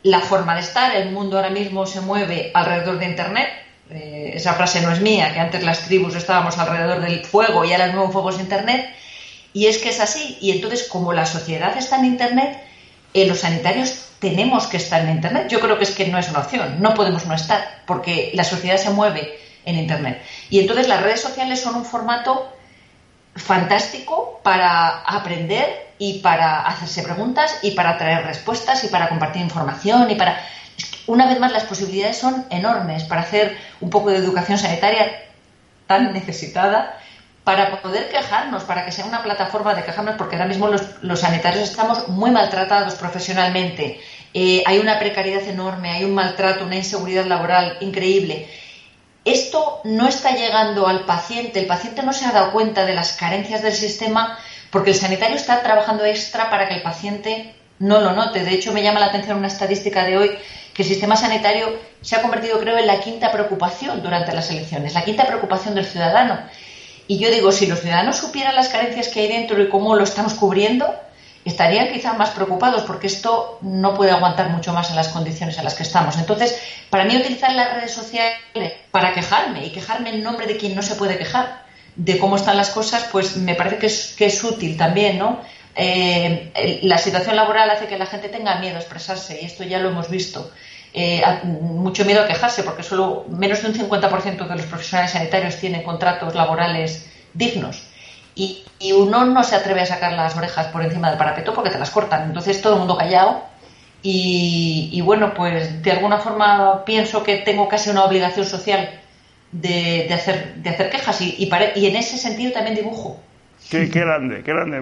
la 0.01 0.21
forma 0.21 0.55
de 0.55 0.61
estar, 0.61 0.95
el 0.95 1.11
mundo 1.11 1.37
ahora 1.37 1.49
mismo 1.49 1.85
se 1.85 2.01
mueve 2.01 2.51
alrededor 2.53 2.97
de 2.97 3.05
Internet. 3.05 3.49
Eh, 3.91 4.33
esa 4.35 4.53
frase 4.53 4.81
no 4.81 4.91
es 4.91 5.01
mía, 5.01 5.33
que 5.33 5.39
antes 5.39 5.63
las 5.63 5.85
tribus 5.85 6.15
estábamos 6.15 6.57
alrededor 6.57 7.01
del 7.01 7.25
fuego 7.25 7.65
y 7.65 7.71
ahora 7.71 7.85
el 7.85 7.95
nuevo 7.95 8.11
fuego 8.11 8.29
es 8.29 8.39
Internet. 8.39 8.89
Y 9.53 9.65
es 9.65 9.79
que 9.79 9.89
es 9.89 9.99
así. 9.99 10.37
Y 10.41 10.51
entonces, 10.51 10.87
como 10.87 11.13
la 11.13 11.25
sociedad 11.25 11.75
está 11.77 11.97
en 11.97 12.05
Internet, 12.05 12.61
eh, 13.13 13.25
los 13.25 13.39
sanitarios 13.39 14.05
tenemos 14.19 14.67
que 14.67 14.77
estar 14.77 15.01
en 15.01 15.09
Internet. 15.09 15.47
Yo 15.49 15.59
creo 15.59 15.77
que 15.77 15.85
es 15.85 15.91
que 15.91 16.07
no 16.07 16.19
es 16.19 16.29
una 16.29 16.39
opción, 16.39 16.77
no 16.79 16.93
podemos 16.93 17.25
no 17.25 17.33
estar, 17.33 17.81
porque 17.87 18.31
la 18.33 18.43
sociedad 18.43 18.77
se 18.77 18.91
mueve 18.91 19.39
en 19.65 19.77
Internet. 19.77 20.21
Y 20.49 20.59
entonces 20.59 20.87
las 20.87 21.01
redes 21.01 21.21
sociales 21.21 21.59
son 21.59 21.75
un 21.75 21.85
formato 21.85 22.53
fantástico 23.35 24.39
para 24.43 24.99
aprender 24.99 25.89
y 25.97 26.19
para 26.19 26.61
hacerse 26.61 27.03
preguntas 27.03 27.59
y 27.61 27.71
para 27.71 27.97
traer 27.97 28.25
respuestas 28.25 28.83
y 28.83 28.87
para 28.87 29.09
compartir 29.09 29.41
información 29.41 30.09
y 30.11 30.15
para... 30.15 30.39
Una 31.09 31.25
vez 31.25 31.39
más, 31.39 31.51
las 31.51 31.63
posibilidades 31.63 32.19
son 32.19 32.45
enormes 32.51 33.03
para 33.03 33.21
hacer 33.21 33.57
un 33.81 33.89
poco 33.89 34.11
de 34.11 34.17
educación 34.17 34.59
sanitaria 34.59 35.23
tan 35.87 36.13
necesitada 36.13 36.99
para 37.43 37.81
poder 37.81 38.09
quejarnos, 38.09 38.63
para 38.65 38.85
que 38.85 38.91
sea 38.91 39.05
una 39.05 39.23
plataforma 39.23 39.73
de 39.73 39.83
quejarnos, 39.83 40.17
porque 40.17 40.35
ahora 40.35 40.47
mismo 40.47 40.67
los, 40.67 41.19
sanitarios 41.19 41.67
estamos 41.67 42.09
muy 42.09 42.29
maltratados 42.29 42.93
profesionalmente. 42.93 43.99
Eh, 44.35 44.61
hay 44.67 44.77
una 44.77 44.99
precariedad 44.99 45.41
enorme, 45.47 45.89
hay 45.89 46.05
un 46.05 46.13
maltrato, 46.13 46.65
una 46.65 46.75
inseguridad 46.75 47.25
laboral 47.25 47.77
increíble. 47.79 48.47
Esto 49.25 49.81
no 49.85 50.07
está 50.07 50.35
llegando 50.35 50.85
al 50.85 51.05
paciente, 51.05 51.59
el 51.59 51.65
paciente 51.65 52.03
no 52.03 52.13
se 52.13 52.27
ha 52.27 52.33
dado 52.33 52.51
cuenta 52.51 52.85
de 52.85 52.93
las 52.93 53.13
carencias 53.13 53.63
del 53.63 53.73
sistema 53.73 54.37
porque 54.69 54.91
el 54.91 54.95
sanitario 54.95 55.37
está 55.37 55.63
trabajando 55.63 56.05
extra 56.05 56.51
para 56.51 56.67
que 56.67 56.75
el 56.75 56.83
paciente 56.83 57.55
no 57.79 57.99
lo 57.99 58.11
note. 58.11 58.43
De 58.43 58.53
hecho, 58.53 58.73
me 58.73 58.83
llama 58.83 58.99
la 58.99 59.07
atención 59.07 59.39
una 59.39 59.47
estadística 59.47 60.03
de 60.03 60.17
hoy 60.17 60.37
que 60.79 60.83
el 60.83 60.87
sistema 60.87 61.17
sanitario 61.17 61.77
se 61.99 62.15
ha 62.15 62.21
convertido, 62.21 62.57
creo, 62.57 62.77
en 62.77 62.87
la 62.87 63.01
quinta 63.01 63.33
preocupación 63.33 64.01
durante 64.01 64.31
las 64.31 64.49
elecciones, 64.49 64.93
la 64.93 65.03
quinta 65.03 65.27
preocupación 65.27 65.75
del 65.75 65.85
ciudadano. 65.85 66.39
Y 67.05 67.19
yo 67.19 67.29
digo, 67.29 67.51
si 67.51 67.67
los 67.67 67.81
ciudadanos 67.81 68.15
supieran 68.15 68.55
las 68.55 68.69
carencias 68.69 69.09
que 69.09 69.19
hay 69.19 69.27
dentro 69.27 69.61
y 69.61 69.67
cómo 69.67 69.93
lo 69.97 70.05
estamos 70.05 70.35
cubriendo, 70.35 70.87
estarían 71.43 71.91
quizá 71.91 72.13
más 72.13 72.29
preocupados 72.29 72.83
porque 72.83 73.07
esto 73.07 73.59
no 73.61 73.93
puede 73.93 74.11
aguantar 74.11 74.51
mucho 74.51 74.71
más 74.71 74.89
en 74.89 74.95
las 74.95 75.09
condiciones 75.09 75.57
en 75.57 75.65
las 75.65 75.75
que 75.75 75.83
estamos. 75.83 76.17
Entonces, 76.17 76.57
para 76.89 77.03
mí 77.03 77.17
utilizar 77.17 77.53
las 77.53 77.73
redes 77.73 77.91
sociales 77.91 78.37
para 78.89 79.13
quejarme 79.13 79.65
y 79.65 79.73
quejarme 79.73 80.11
en 80.11 80.23
nombre 80.23 80.47
de 80.47 80.55
quien 80.55 80.75
no 80.77 80.81
se 80.81 80.95
puede 80.95 81.17
quejar 81.17 81.65
de 81.97 82.17
cómo 82.17 82.37
están 82.37 82.55
las 82.55 82.69
cosas, 82.69 83.03
pues 83.11 83.35
me 83.35 83.55
parece 83.55 83.79
que 83.79 83.87
es, 83.87 84.15
que 84.17 84.27
es 84.27 84.41
útil 84.45 84.77
también, 84.77 85.17
¿no? 85.17 85.41
Eh, 85.81 86.79
la 86.83 86.97
situación 86.97 87.37
laboral 87.37 87.69
hace 87.69 87.87
que 87.87 87.97
la 87.97 88.05
gente 88.05 88.27
tenga 88.27 88.59
miedo 88.59 88.75
a 88.75 88.79
expresarse 88.79 89.39
y 89.41 89.45
esto 89.45 89.63
ya 89.63 89.79
lo 89.79 89.89
hemos 89.89 90.09
visto. 90.09 90.51
Eh, 90.93 91.23
mucho 91.43 92.03
miedo 92.03 92.21
a 92.21 92.27
quejarse 92.27 92.63
porque 92.63 92.83
solo 92.83 93.25
menos 93.29 93.61
de 93.61 93.69
un 93.69 93.75
50% 93.75 94.47
de 94.47 94.55
los 94.55 94.65
profesionales 94.65 95.11
sanitarios 95.11 95.55
tienen 95.55 95.83
contratos 95.83 96.35
laborales 96.35 97.07
dignos 97.33 97.83
y, 98.35 98.65
uno 98.93 99.25
no 99.25 99.43
se 99.43 99.55
atreve 99.55 99.81
a 99.81 99.85
sacar 99.85 100.13
las 100.13 100.35
orejas 100.35 100.67
por 100.67 100.83
encima 100.83 101.09
del 101.09 101.17
parapeto 101.17 101.53
porque 101.53 101.69
te 101.69 101.79
las 101.79 101.91
cortan. 101.91 102.23
Entonces 102.23 102.61
todo 102.61 102.73
el 102.73 102.79
mundo 102.79 102.97
callado 102.97 103.43
y, 104.01 105.01
bueno, 105.01 105.33
pues 105.33 105.83
de 105.83 105.91
alguna 105.91 106.17
forma 106.19 106.83
pienso 106.85 107.23
que 107.23 107.37
tengo 107.37 107.67
casi 107.67 107.89
una 107.89 108.05
obligación 108.05 108.45
social 108.45 108.89
de, 109.51 110.09
hacer, 110.13 110.55
de 110.55 110.69
hacer 110.69 110.89
quejas 110.89 111.21
y, 111.21 111.35
y, 111.37 111.85
en 111.87 111.95
ese 111.95 112.17
sentido 112.17 112.51
también 112.53 112.75
dibujo. 112.75 113.19
Qué, 113.69 113.85
grande, 113.85 114.41
qué 114.43 114.51
grande. 114.51 114.79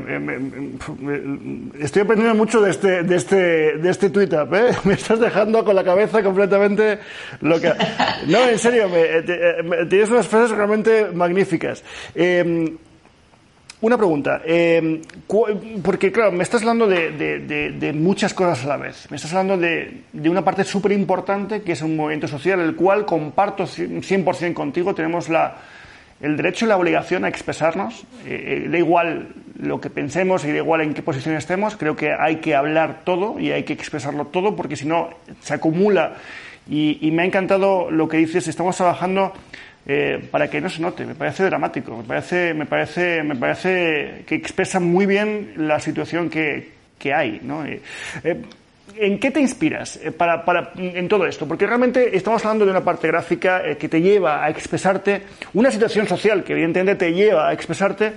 Estoy 1.80 2.04
aprendiendo 2.04 2.36
mucho 2.36 2.62
de 2.62 2.72
este, 2.72 3.04
de 3.04 3.16
este, 3.16 3.36
de 3.78 3.90
este 3.90 4.10
tweet-up, 4.10 4.54
¿eh? 4.54 4.72
Me 4.86 4.94
estás 4.94 5.20
dejando 5.20 5.66
con 5.66 5.76
la 5.76 5.84
cabeza 5.84 6.24
completamente 6.24 7.00
loca. 7.42 7.76
No, 8.28 8.48
en 8.48 8.58
serio, 8.58 8.90
tienes 9.90 10.10
unas 10.10 10.28
frases 10.28 10.56
realmente 10.56 11.08
magníficas. 11.14 11.84
Eh, 12.16 12.78
una 13.80 13.96
pregunta, 13.96 14.42
eh, 14.44 15.02
porque 15.84 16.12
claro, 16.12 16.32
me 16.32 16.42
estás 16.42 16.62
hablando 16.62 16.88
de, 16.88 17.92
muchas 17.94 18.34
cosas 18.34 18.66
a 18.66 18.70
la 18.70 18.78
vez. 18.78 19.06
Me 19.12 19.18
estás 19.18 19.34
hablando 19.34 19.56
de, 19.56 20.04
una 20.30 20.44
parte 20.44 20.64
súper 20.64 20.94
importante 20.94 21.62
que 21.62 21.74
es 21.74 21.82
un 21.84 21.96
movimiento 21.96 22.28
social, 22.28 22.60
el 22.60 22.76
cual 22.76 23.06
comparto 23.06 23.66
100% 23.66 24.54
contigo. 24.56 24.96
Tenemos 24.96 25.30
la, 25.30 25.58
el 26.22 26.38
derecho 26.38 26.66
y 26.66 26.68
la 26.68 26.78
obligación 26.78 27.26
a 27.26 27.30
expresarnos. 27.30 28.04
Eh, 28.26 28.64
eh, 28.66 28.70
da 28.70 28.78
igual 28.78 29.30
lo 29.60 29.80
que 29.80 29.90
pensemos 29.90 30.46
y 30.46 30.52
da 30.52 30.58
igual 30.58 30.82
en 30.82 30.94
qué 30.94 31.02
posición 31.02 31.36
estemos. 31.36 31.76
Creo 31.76 31.96
que 31.96 32.12
hay 32.14 32.38
que 32.38 32.56
hablar 32.56 33.02
todo 33.04 33.40
y 33.40 33.52
hay 33.52 33.64
que 33.64 33.74
expresarlo 33.74 34.28
todo 34.28 34.56
porque 34.56 34.76
si 34.76 34.86
no 34.86 35.10
se 35.42 35.54
acumula. 35.54 36.16
Y, 36.70 37.12
me 37.12 37.22
ha 37.22 37.26
encantado 37.26 37.90
lo 37.92 38.08
que 38.10 38.18
dices. 38.18 38.48
Estamos 38.48 38.76
trabajando 38.76 39.32
eh, 39.86 40.28
para 40.32 40.50
que 40.50 40.60
no 40.60 40.70
se 40.70 40.82
note. 40.82 41.06
Me 41.06 41.16
parece 41.16 41.44
dramático, 41.44 41.96
me 41.96 42.04
parece, 42.04 42.54
me 42.54 42.66
parece, 42.66 43.24
me 43.24 43.36
parece 43.36 44.26
que 44.28 44.36
expresa 44.36 44.80
muy 44.80 45.06
bien 45.06 45.54
la 45.56 45.80
situación 45.80 46.30
que, 46.30 46.72
que 47.00 47.14
hay. 47.14 47.40
¿no? 47.42 47.64
Eh, 48.98 49.04
eh, 49.04 49.08
¿En 49.08 49.20
qué 49.20 49.32
te 49.32 49.40
inspiras 49.40 50.00
para, 50.18 50.44
para, 50.44 50.72
en 50.78 51.08
todo 51.08 51.26
esto? 51.26 51.48
Porque 51.48 51.66
realmente 51.66 52.16
estamos 52.16 52.44
hablando 52.46 52.66
de 52.66 52.72
una 52.72 52.84
parte 52.84 53.08
gráfica 53.08 53.62
que 53.78 53.90
te 53.90 54.02
lleva 54.02 54.44
a 54.44 54.50
expresarte, 54.50 55.24
una 55.54 55.72
situación 55.72 56.08
social 56.08 56.44
que 56.44 56.54
evidentemente 56.54 57.06
te 57.06 57.14
lleva 57.14 57.50
a 57.50 57.54
expresarte, 57.54 58.14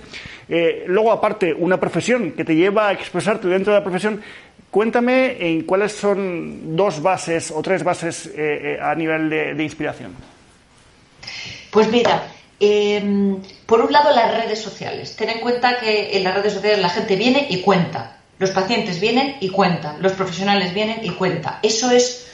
luego 0.87 1.13
aparte 1.13 1.55
una 1.55 1.79
profesión 1.79 2.33
que 2.33 2.45
te 2.45 2.55
lleva 2.55 2.89
a 2.89 2.93
expresarte 2.93 3.49
dentro 3.49 3.73
de 3.73 3.79
la 3.79 3.85
profesión. 3.85 4.21
Cuéntame 4.71 5.37
en 5.41 5.63
cuáles 5.63 5.93
son 5.93 6.77
dos 6.77 7.03
bases 7.03 7.51
o 7.51 7.63
tres 7.63 7.83
bases 7.83 8.31
a 8.81 8.95
nivel 8.95 9.31
de 9.31 9.63
inspiración. 9.63 10.15
Pues 11.71 11.91
mira, 11.91 12.25
em, 12.59 13.39
por 13.67 13.81
un 13.81 13.93
lado 13.93 14.15
las 14.15 14.35
redes 14.35 14.61
sociales. 14.61 15.15
Ten 15.17 15.31
en 15.31 15.41
cuenta 15.41 15.79
que 15.79 16.17
en 16.17 16.25
las 16.25 16.35
redes 16.35 16.55
sociales 16.55 16.81
la 16.81 16.89
gente 16.89 17.17
viene 17.17 17.47
y 17.49 17.61
cuenta. 17.61 18.20
Los 18.41 18.53
pacientes 18.53 19.01
vienen 19.01 19.37
y 19.41 19.51
cuentan. 19.51 20.01
Los 20.01 20.13
profesionales 20.13 20.73
vienen 20.73 21.01
y 21.05 21.11
cuentan. 21.11 21.59
Eso 21.63 21.91
es 21.91 22.27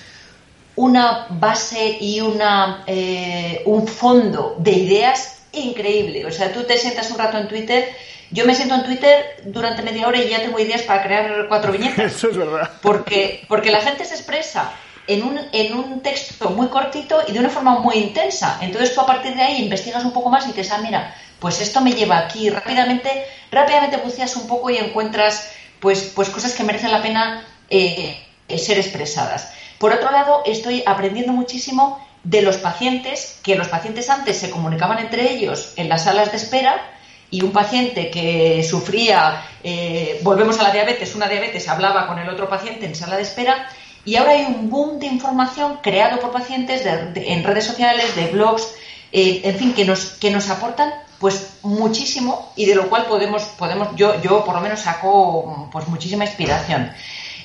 una 0.76 1.26
base 1.30 1.98
y 2.00 2.20
una, 2.20 2.84
eh, 2.86 3.62
un 3.64 3.88
fondo 3.88 4.54
de 4.56 4.70
ideas 4.70 5.40
increíble. 5.50 6.24
O 6.24 6.30
sea, 6.30 6.52
tú 6.52 6.62
te 6.62 6.78
sientas 6.78 7.10
un 7.10 7.18
rato 7.18 7.38
en 7.38 7.48
Twitter. 7.48 7.92
Yo 8.30 8.46
me 8.46 8.54
siento 8.54 8.76
en 8.76 8.84
Twitter 8.84 9.42
durante 9.46 9.82
media 9.82 10.06
hora 10.06 10.18
y 10.22 10.28
ya 10.28 10.40
tengo 10.40 10.60
ideas 10.60 10.82
para 10.82 11.02
crear 11.02 11.46
cuatro 11.48 11.72
viñetas. 11.72 12.12
Eso 12.14 12.30
es 12.30 12.36
verdad. 12.36 12.70
Porque, 12.82 13.44
porque 13.48 13.72
la 13.72 13.80
gente 13.80 14.04
se 14.04 14.14
expresa 14.14 14.70
en 15.08 15.24
un, 15.24 15.40
en 15.50 15.74
un 15.74 16.02
texto 16.02 16.50
muy 16.50 16.68
cortito 16.68 17.20
y 17.26 17.32
de 17.32 17.40
una 17.40 17.50
forma 17.50 17.80
muy 17.80 17.96
intensa. 17.96 18.58
Entonces 18.60 18.94
tú 18.94 19.00
a 19.00 19.06
partir 19.06 19.34
de 19.34 19.42
ahí 19.42 19.60
investigas 19.60 20.04
un 20.04 20.12
poco 20.12 20.30
más 20.30 20.44
y 20.44 20.52
dices, 20.52 20.70
ah, 20.70 20.78
mira, 20.78 21.16
pues 21.40 21.60
esto 21.60 21.80
me 21.80 21.94
lleva 21.94 22.18
aquí. 22.18 22.48
Rápidamente, 22.48 23.26
rápidamente 23.50 23.96
buceas 23.96 24.36
un 24.36 24.46
poco 24.46 24.70
y 24.70 24.76
encuentras 24.76 25.55
pues, 25.86 26.10
pues 26.16 26.30
cosas 26.30 26.52
que 26.52 26.64
merecen 26.64 26.90
la 26.90 27.00
pena 27.00 27.44
eh, 27.70 28.18
eh, 28.48 28.58
ser 28.58 28.76
expresadas. 28.76 29.52
Por 29.78 29.92
otro 29.92 30.10
lado, 30.10 30.42
estoy 30.44 30.82
aprendiendo 30.84 31.32
muchísimo 31.32 32.04
de 32.24 32.42
los 32.42 32.56
pacientes, 32.56 33.38
que 33.44 33.54
los 33.54 33.68
pacientes 33.68 34.10
antes 34.10 34.36
se 34.36 34.50
comunicaban 34.50 34.98
entre 34.98 35.30
ellos 35.30 35.74
en 35.76 35.88
las 35.88 36.02
salas 36.02 36.32
de 36.32 36.38
espera 36.38 36.82
y 37.30 37.44
un 37.44 37.52
paciente 37.52 38.10
que 38.10 38.66
sufría, 38.68 39.44
eh, 39.62 40.18
volvemos 40.24 40.58
a 40.58 40.64
la 40.64 40.72
diabetes, 40.72 41.14
una 41.14 41.28
diabetes 41.28 41.68
hablaba 41.68 42.08
con 42.08 42.18
el 42.18 42.28
otro 42.28 42.48
paciente 42.48 42.84
en 42.84 42.96
sala 42.96 43.14
de 43.14 43.22
espera 43.22 43.68
y 44.04 44.16
ahora 44.16 44.32
hay 44.32 44.44
un 44.44 44.68
boom 44.68 44.98
de 44.98 45.06
información 45.06 45.78
creado 45.84 46.18
por 46.18 46.32
pacientes 46.32 46.82
en 46.84 47.44
redes 47.44 47.64
sociales, 47.64 48.16
de 48.16 48.26
blogs, 48.26 48.74
en 49.12 49.56
fin, 49.56 49.72
que 49.72 49.84
nos, 49.84 50.06
que 50.18 50.32
nos 50.32 50.50
aportan 50.50 50.92
pues 51.18 51.58
muchísimo 51.62 52.52
y 52.56 52.66
de 52.66 52.74
lo 52.74 52.88
cual 52.88 53.06
podemos, 53.06 53.42
podemos 53.58 53.88
yo, 53.96 54.20
yo 54.22 54.44
por 54.44 54.54
lo 54.54 54.60
menos 54.60 54.80
saco 54.80 55.68
pues 55.72 55.88
muchísima 55.88 56.24
inspiración. 56.24 56.90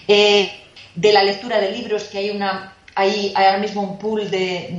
Eh, 0.08 0.52
de 0.96 1.14
la 1.14 1.24
lectura 1.24 1.60
de 1.60 1.72
libros, 1.72 2.04
que 2.06 2.18
hay 2.18 2.30
una 2.32 2.76
hay, 2.94 3.32
ahora 3.36 3.58
mismo 3.58 3.82
un 3.82 3.98
pool 3.98 4.30
de, 4.30 4.78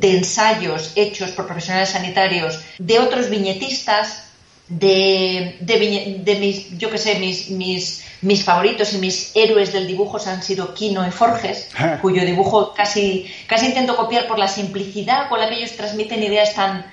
de, 0.00 0.16
ensayos 0.16 0.92
hechos 0.96 1.30
por 1.32 1.46
profesionales 1.46 1.90
sanitarios, 1.90 2.58
de 2.78 2.98
otros 2.98 3.28
viñetistas, 3.28 4.30
de, 4.66 5.58
de, 5.60 6.36
mis, 6.40 6.78
yo 6.78 6.90
qué 6.90 6.96
sé, 6.96 7.18
mis, 7.18 7.50
mis 7.50 8.02
mis 8.24 8.42
favoritos 8.42 8.94
y 8.94 8.98
mis 8.98 9.36
héroes 9.36 9.72
del 9.72 9.86
dibujo 9.86 10.18
han 10.26 10.42
sido 10.42 10.72
Quino 10.72 11.06
y 11.06 11.10
Forges, 11.10 11.68
cuyo 12.00 12.24
dibujo 12.24 12.72
casi, 12.72 13.30
casi 13.46 13.66
intento 13.66 13.96
copiar 13.96 14.26
por 14.26 14.38
la 14.38 14.48
simplicidad 14.48 15.28
con 15.28 15.40
la 15.40 15.48
que 15.48 15.56
ellos 15.56 15.72
transmiten 15.72 16.22
ideas 16.22 16.54
tan 16.54 16.86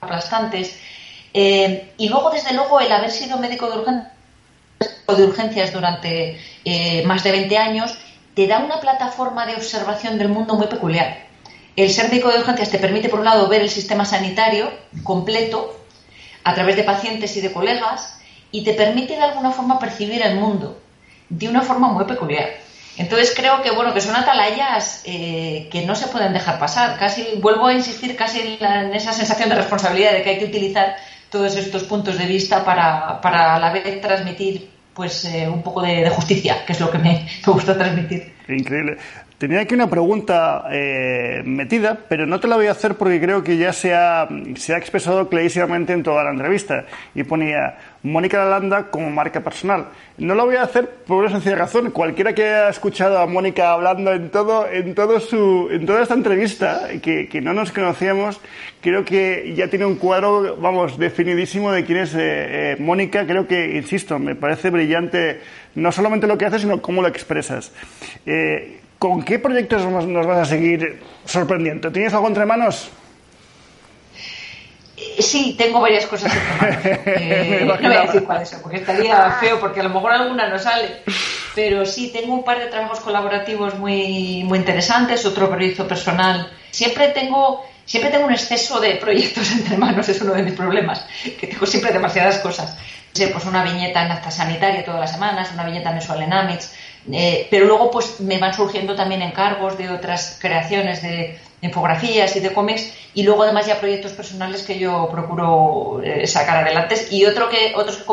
aplastantes. 0.00 0.78
Eh, 1.32 1.92
y 1.96 2.08
luego, 2.08 2.30
desde 2.30 2.54
luego, 2.54 2.80
el 2.80 2.90
haber 2.92 3.10
sido 3.10 3.38
médico 3.38 3.68
de, 3.68 5.24
urgencias 5.24 5.72
durante 5.72 6.40
eh, 6.64 7.04
más 7.04 7.22
de 7.24 7.32
20 7.32 7.58
años 7.58 7.96
te 8.34 8.46
da 8.46 8.58
una 8.58 8.80
plataforma 8.80 9.46
de 9.46 9.54
observación 9.54 10.18
del 10.18 10.28
mundo 10.28 10.54
muy 10.54 10.66
peculiar. 10.66 11.26
el 11.76 11.90
ser 11.90 12.08
médico 12.08 12.30
de 12.30 12.38
urgencias 12.38 12.70
te 12.70 12.78
permite, 12.78 13.08
por 13.08 13.20
un 13.20 13.24
lado, 13.24 13.48
ver 13.48 13.62
el 13.62 13.70
sistema 13.70 14.04
sanitario 14.04 14.70
completo 15.02 15.80
a 16.44 16.54
través 16.54 16.76
de 16.76 16.84
pacientes 16.84 17.36
y 17.36 17.40
de 17.40 17.52
colegas 17.52 18.18
y 18.50 18.64
te 18.64 18.74
permite 18.74 19.14
de 19.16 19.22
alguna 19.22 19.50
forma 19.50 19.78
percibir 19.78 20.22
el 20.22 20.36
mundo 20.36 20.80
de 21.28 21.48
una 21.48 21.62
forma 21.62 21.88
muy 21.88 22.04
peculiar. 22.04 22.50
Entonces 22.96 23.32
creo 23.34 23.62
que 23.62 23.70
bueno 23.70 23.94
que 23.94 24.00
son 24.00 24.16
atalayas 24.16 25.02
eh, 25.04 25.68
que 25.70 25.86
no 25.86 25.94
se 25.94 26.08
pueden 26.08 26.32
dejar 26.32 26.58
pasar. 26.58 26.98
Casi 26.98 27.24
vuelvo 27.40 27.66
a 27.66 27.74
insistir 27.74 28.16
casi 28.16 28.58
en, 28.60 28.94
esa 28.94 29.12
sensación 29.12 29.48
de 29.48 29.54
responsabilidad 29.54 30.12
de 30.12 30.22
que 30.22 30.30
hay 30.30 30.38
que 30.38 30.46
utilizar 30.46 30.96
todos 31.30 31.56
estos 31.56 31.84
puntos 31.84 32.18
de 32.18 32.26
vista 32.26 32.64
para, 32.64 33.20
para 33.20 33.54
a 33.54 33.58
la 33.58 33.72
vez 33.72 34.00
transmitir 34.00 34.68
pues 34.92 35.24
eh, 35.24 35.48
un 35.48 35.62
poco 35.62 35.80
de, 35.82 36.10
justicia, 36.10 36.64
que 36.66 36.72
es 36.72 36.80
lo 36.80 36.90
que 36.90 36.98
me, 36.98 37.26
me 37.46 37.52
gusta 37.52 37.78
transmitir. 37.78 38.34
Increíble. 38.48 38.98
Tenía 39.40 39.60
aquí 39.60 39.74
una 39.74 39.88
pregunta 39.88 40.66
eh, 40.70 41.40
metida, 41.46 41.98
pero 42.10 42.26
no 42.26 42.40
te 42.40 42.46
la 42.46 42.56
voy 42.56 42.66
a 42.66 42.72
hacer 42.72 42.96
porque 42.96 43.18
creo 43.18 43.42
que 43.42 43.56
ya 43.56 43.72
se 43.72 43.94
ha, 43.94 44.28
se 44.56 44.74
ha 44.74 44.76
expresado 44.76 45.30
clarísimamente 45.30 45.94
en 45.94 46.02
toda 46.02 46.22
la 46.24 46.30
entrevista. 46.32 46.84
Y 47.14 47.22
ponía 47.22 47.78
Mónica 48.02 48.36
Lalanda 48.36 48.90
como 48.90 49.08
marca 49.08 49.40
personal. 49.40 49.86
No 50.18 50.34
lo 50.34 50.44
voy 50.44 50.56
a 50.56 50.62
hacer 50.64 50.90
por 51.06 51.22
una 51.22 51.30
sencilla 51.30 51.56
razón. 51.56 51.90
Cualquiera 51.90 52.34
que 52.34 52.44
haya 52.44 52.68
escuchado 52.68 53.18
a 53.18 53.24
Mónica 53.24 53.72
hablando 53.72 54.12
en 54.12 54.28
todo, 54.28 54.68
en 54.68 54.94
todo 54.94 55.18
su, 55.20 55.68
en 55.70 55.86
toda 55.86 56.02
esta 56.02 56.12
entrevista, 56.12 56.88
que, 57.02 57.26
que 57.26 57.40
no 57.40 57.54
nos 57.54 57.72
conocíamos, 57.72 58.42
creo 58.82 59.06
que 59.06 59.54
ya 59.56 59.68
tiene 59.68 59.86
un 59.86 59.96
cuadro, 59.96 60.58
vamos, 60.58 60.98
definidísimo 60.98 61.72
de 61.72 61.86
quién 61.86 62.00
es 62.00 62.14
eh, 62.14 62.18
eh, 62.72 62.76
Mónica. 62.78 63.26
Creo 63.26 63.48
que, 63.48 63.74
insisto, 63.74 64.18
me 64.18 64.34
parece 64.34 64.68
brillante 64.68 65.40
no 65.76 65.92
solamente 65.92 66.26
lo 66.26 66.36
que 66.36 66.44
haces, 66.44 66.60
sino 66.60 66.82
cómo 66.82 67.00
lo 67.00 67.08
expresas. 67.08 67.72
¿Con 69.00 69.22
qué 69.22 69.38
proyectos 69.38 69.82
nos 69.86 70.26
vas 70.26 70.40
a 70.40 70.44
seguir 70.44 71.02
sorprendiendo? 71.24 71.90
¿Tienes 71.90 72.12
algo 72.12 72.28
entre 72.28 72.44
manos? 72.44 72.90
Eh, 74.94 75.22
sí, 75.22 75.54
tengo 75.56 75.80
varias 75.80 76.04
cosas 76.04 76.30
entre 76.34 76.96
manos. 76.98 77.06
Eh, 77.06 77.62
no 77.64 77.76
voy 77.78 77.96
a 77.96 78.02
decir 78.02 78.24
cuáles 78.24 78.50
son, 78.50 78.60
porque 78.60 78.76
estaría 78.76 79.38
feo, 79.40 79.58
porque 79.58 79.80
a 79.80 79.84
lo 79.84 79.88
mejor 79.88 80.12
alguna 80.12 80.50
no 80.50 80.58
sale. 80.58 80.98
Pero 81.54 81.86
sí, 81.86 82.10
tengo 82.12 82.34
un 82.34 82.44
par 82.44 82.58
de 82.58 82.66
trabajos 82.66 83.00
colaborativos 83.00 83.78
muy, 83.78 84.44
muy 84.44 84.58
interesantes, 84.58 85.24
otro 85.24 85.48
proyecto 85.48 85.88
personal. 85.88 86.52
Siempre 86.70 87.08
tengo, 87.08 87.64
siempre 87.86 88.10
tengo 88.10 88.26
un 88.26 88.32
exceso 88.34 88.80
de 88.80 88.96
proyectos 88.96 89.50
entre 89.58 89.78
manos, 89.78 90.10
es 90.10 90.20
uno 90.20 90.34
de 90.34 90.42
mis 90.42 90.52
problemas, 90.52 91.06
que 91.40 91.46
tengo 91.46 91.64
siempre 91.64 91.90
demasiadas 91.90 92.40
cosas. 92.40 92.76
Pues 93.14 93.44
una 93.46 93.64
viñeta 93.64 94.04
en 94.04 94.12
acta 94.12 94.30
sanitaria 94.30 94.84
todas 94.84 95.00
las 95.00 95.12
semanas, 95.12 95.50
una 95.54 95.64
viñeta 95.64 95.90
mensual 95.90 96.22
en 96.22 96.32
AMITS, 96.34 96.74
eh, 97.10 97.46
pero 97.50 97.66
luego 97.66 97.90
pues 97.90 98.20
me 98.20 98.38
van 98.38 98.54
surgiendo 98.54 98.94
también 98.94 99.22
encargos 99.22 99.78
de 99.78 99.88
otras 99.90 100.38
creaciones 100.40 101.02
de 101.02 101.38
infografías 101.62 102.34
y 102.36 102.40
de 102.40 102.52
cómics 102.52 102.92
y 103.14 103.22
luego 103.22 103.42
además 103.42 103.66
ya 103.66 103.80
proyectos 103.80 104.12
personales 104.12 104.62
que 104.62 104.78
yo 104.78 105.08
procuro 105.10 106.00
eh, 106.02 106.26
sacar 106.26 106.58
adelante. 106.58 106.96
Y 107.10 107.24
otro 107.24 107.48
que 107.48 107.72
otros 107.76 107.96
que 107.96 108.04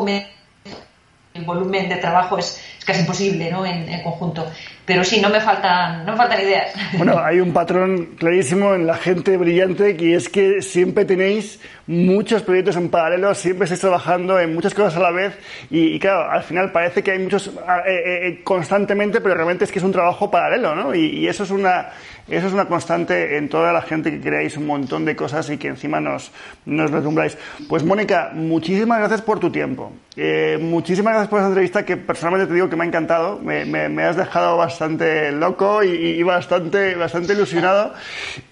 el 1.38 1.46
volumen 1.46 1.88
de 1.90 1.98
trabajo 1.98 2.38
es, 2.38 2.62
casi 2.86 3.02
imposible 3.02 3.52
¿no? 3.52 3.66
en, 3.66 4.02
conjunto. 4.02 4.50
Pero 4.86 5.04
sí, 5.04 5.20
no 5.20 5.30
me 5.30 5.42
faltan, 5.42 6.06
no 6.06 6.14
me 6.14 6.18
faltan 6.18 6.42
ideas. 6.42 6.74
Bueno, 6.94 7.20
hay 7.24 7.42
un 7.42 7.52
patrón 7.52 8.16
clarísimo 8.18 8.74
en 8.74 8.88
la 8.88 8.96
gente 8.96 9.36
brillante 9.36 9.98
que 9.98 10.16
es 10.16 10.30
que 10.30 10.62
siempre 10.62 11.04
tenéis 11.04 11.60
muchos 11.86 12.42
proyectos 12.44 12.78
en 12.78 12.90
paralelo, 12.90 13.36
siempre 13.36 13.66
estáis 13.66 13.82
trabajando 13.82 14.40
en 14.40 14.54
muchas 14.54 14.74
cosas 14.74 14.96
a 14.96 15.00
la 15.00 15.12
vez 15.12 15.38
y, 15.70 16.00
claro, 16.00 16.32
al 16.32 16.44
final 16.44 16.72
parece 16.72 17.04
que 17.04 17.12
hay 17.12 17.20
muchos 17.20 17.48
eh, 17.48 17.52
eh, 17.86 18.28
eh, 18.28 18.42
constantemente, 18.44 19.20
pero 19.20 19.36
realmente 19.36 19.66
es 19.66 19.72
que 19.72 19.80
es 19.80 19.86
un 19.86 19.92
trabajo 19.92 20.32
paralelo, 20.32 20.74
¿no? 20.74 20.96
y 20.96 21.28
eso 21.28 21.44
es 21.44 21.52
una 21.52 21.90
eso 22.28 22.48
es 22.48 22.54
una 22.54 22.66
constante 22.66 23.38
en 23.38 23.48
toda 23.48 23.72
la 23.72 23.82
gente 23.82 24.12
que 24.12 24.20
creáis 24.20 24.58
un 24.58 24.66
montón 24.66 25.06
de 25.06 25.16
cosas 25.16 25.50
y 25.50 25.58
que 25.58 25.70
encima 25.70 26.02
nos, 26.02 26.32
nos 26.66 26.92
retumbráis. 26.92 27.38
Pues 27.70 27.86
Mónica, 27.86 28.32
muchísimas 28.34 29.00
gracias 29.00 29.22
por 29.22 29.40
tu 29.40 29.50
tiempo. 29.50 29.94
Eh, 30.18 30.58
muchísimas 30.60 31.14
gracias 31.14 31.30
por 31.30 31.40
esta 31.40 31.48
entrevista 31.48 31.86
que 31.86 31.96
personalmente 31.96 32.48
te 32.48 32.54
digo 32.56 32.70
que 32.70 32.76
me 32.76 32.84
ha 32.84 32.88
encantado. 32.88 33.40
Me, 33.40 33.64
me, 33.64 34.04
has 34.04 34.18
dejado 34.18 34.58
bastante 34.58 35.32
loco 35.32 35.84
y, 35.84 36.22
bastante, 36.24 36.96
bastante 36.96 37.32
ilusionado. 37.32 37.94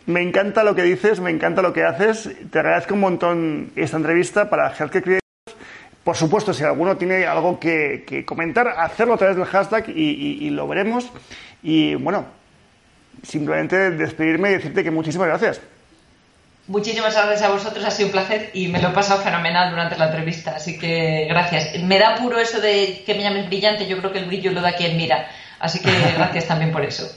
Me 0.06 0.22
encanta 0.22 0.64
lo 0.64 0.74
que 0.74 0.84
dices, 0.84 1.20
me 1.20 1.32
encanta 1.32 1.62
lo 1.62 1.74
que 1.74 1.84
haces. 1.84 2.30
Te 2.50 2.60
agradezco 2.60 2.94
un 2.94 3.02
montón 3.02 3.72
esta 3.76 3.98
entrevista 3.98 4.50
para 4.50 4.70
Healthcare 4.70 5.04
Creators. 5.04 5.22
Por 6.02 6.16
supuesto, 6.16 6.54
si 6.54 6.64
alguno 6.64 6.96
tiene 6.96 7.26
algo 7.26 7.60
que, 7.60 8.24
comentar, 8.26 8.70
hacerlo 8.70 9.16
a 9.16 9.18
través 9.18 9.36
del 9.36 9.46
hashtag 9.46 9.90
y, 9.90 10.38
y 10.46 10.50
lo 10.52 10.66
veremos. 10.66 11.12
Y 11.62 11.96
bueno, 11.96 12.26
simplemente 13.24 13.92
despedirme 13.92 14.52
y 14.52 14.54
decirte 14.54 14.84
que 14.84 14.92
muchísimas 14.92 15.28
gracias. 15.28 15.62
Muchísimas 16.68 17.14
gracias 17.14 17.44
a 17.44 17.50
vosotros, 17.50 17.86
ha 17.86 17.92
sido 17.92 18.08
un 18.08 18.12
placer 18.12 18.50
y 18.54 18.70
me 18.70 18.82
lo 18.82 18.90
he 18.90 18.92
pasado 18.92 19.22
fenomenal 19.22 19.70
durante 19.70 19.98
la 19.98 20.08
entrevista, 20.08 20.56
así 20.56 20.80
que 20.80 21.28
gracias. 21.30 21.80
Me 21.84 22.00
da 22.00 22.16
puro 22.16 22.40
eso 22.40 22.60
de 22.60 23.04
que 23.06 23.14
me 23.14 23.22
llames 23.22 23.46
brillante, 23.46 23.86
yo 23.86 24.00
creo 24.00 24.12
que 24.12 24.18
el 24.18 24.26
brillo 24.26 24.52
lo 24.52 24.62
da 24.62 24.76
quien 24.76 24.98
mira, 24.98 25.28
así 25.60 25.80
que 25.80 25.92
gracias 26.18 26.48
también 26.48 26.72
por 26.72 26.84
eso. 26.84 27.08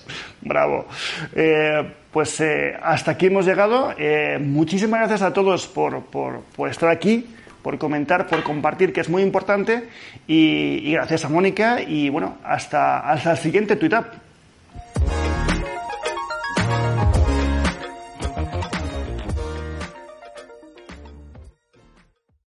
Bravo. 0.42 0.86
Eh, 1.34 1.94
pues 2.12 2.38
eh, 2.42 2.76
hasta 2.82 3.12
aquí 3.12 3.26
hemos 3.26 3.46
llegado. 3.46 3.94
Eh, 3.96 4.38
muchísimas 4.38 5.00
gracias 5.00 5.22
a 5.22 5.32
todos 5.32 5.66
por, 5.66 6.04
por, 6.04 6.42
por 6.54 6.68
estar 6.68 6.90
aquí 6.90 7.26
por 7.62 7.76
comentar, 7.76 8.26
por 8.28 8.42
compartir, 8.42 8.92
que 8.92 9.00
es 9.00 9.08
muy 9.08 9.22
importante. 9.22 9.88
Y, 10.26 10.80
y 10.84 10.92
gracias 10.92 11.24
a 11.24 11.28
Mónica. 11.28 11.82
Y 11.82 12.08
bueno, 12.08 12.38
hasta, 12.44 13.00
hasta 13.00 13.32
el 13.32 13.38
siguiente 13.38 13.76
tweet 13.76 13.94
up. 13.94 14.06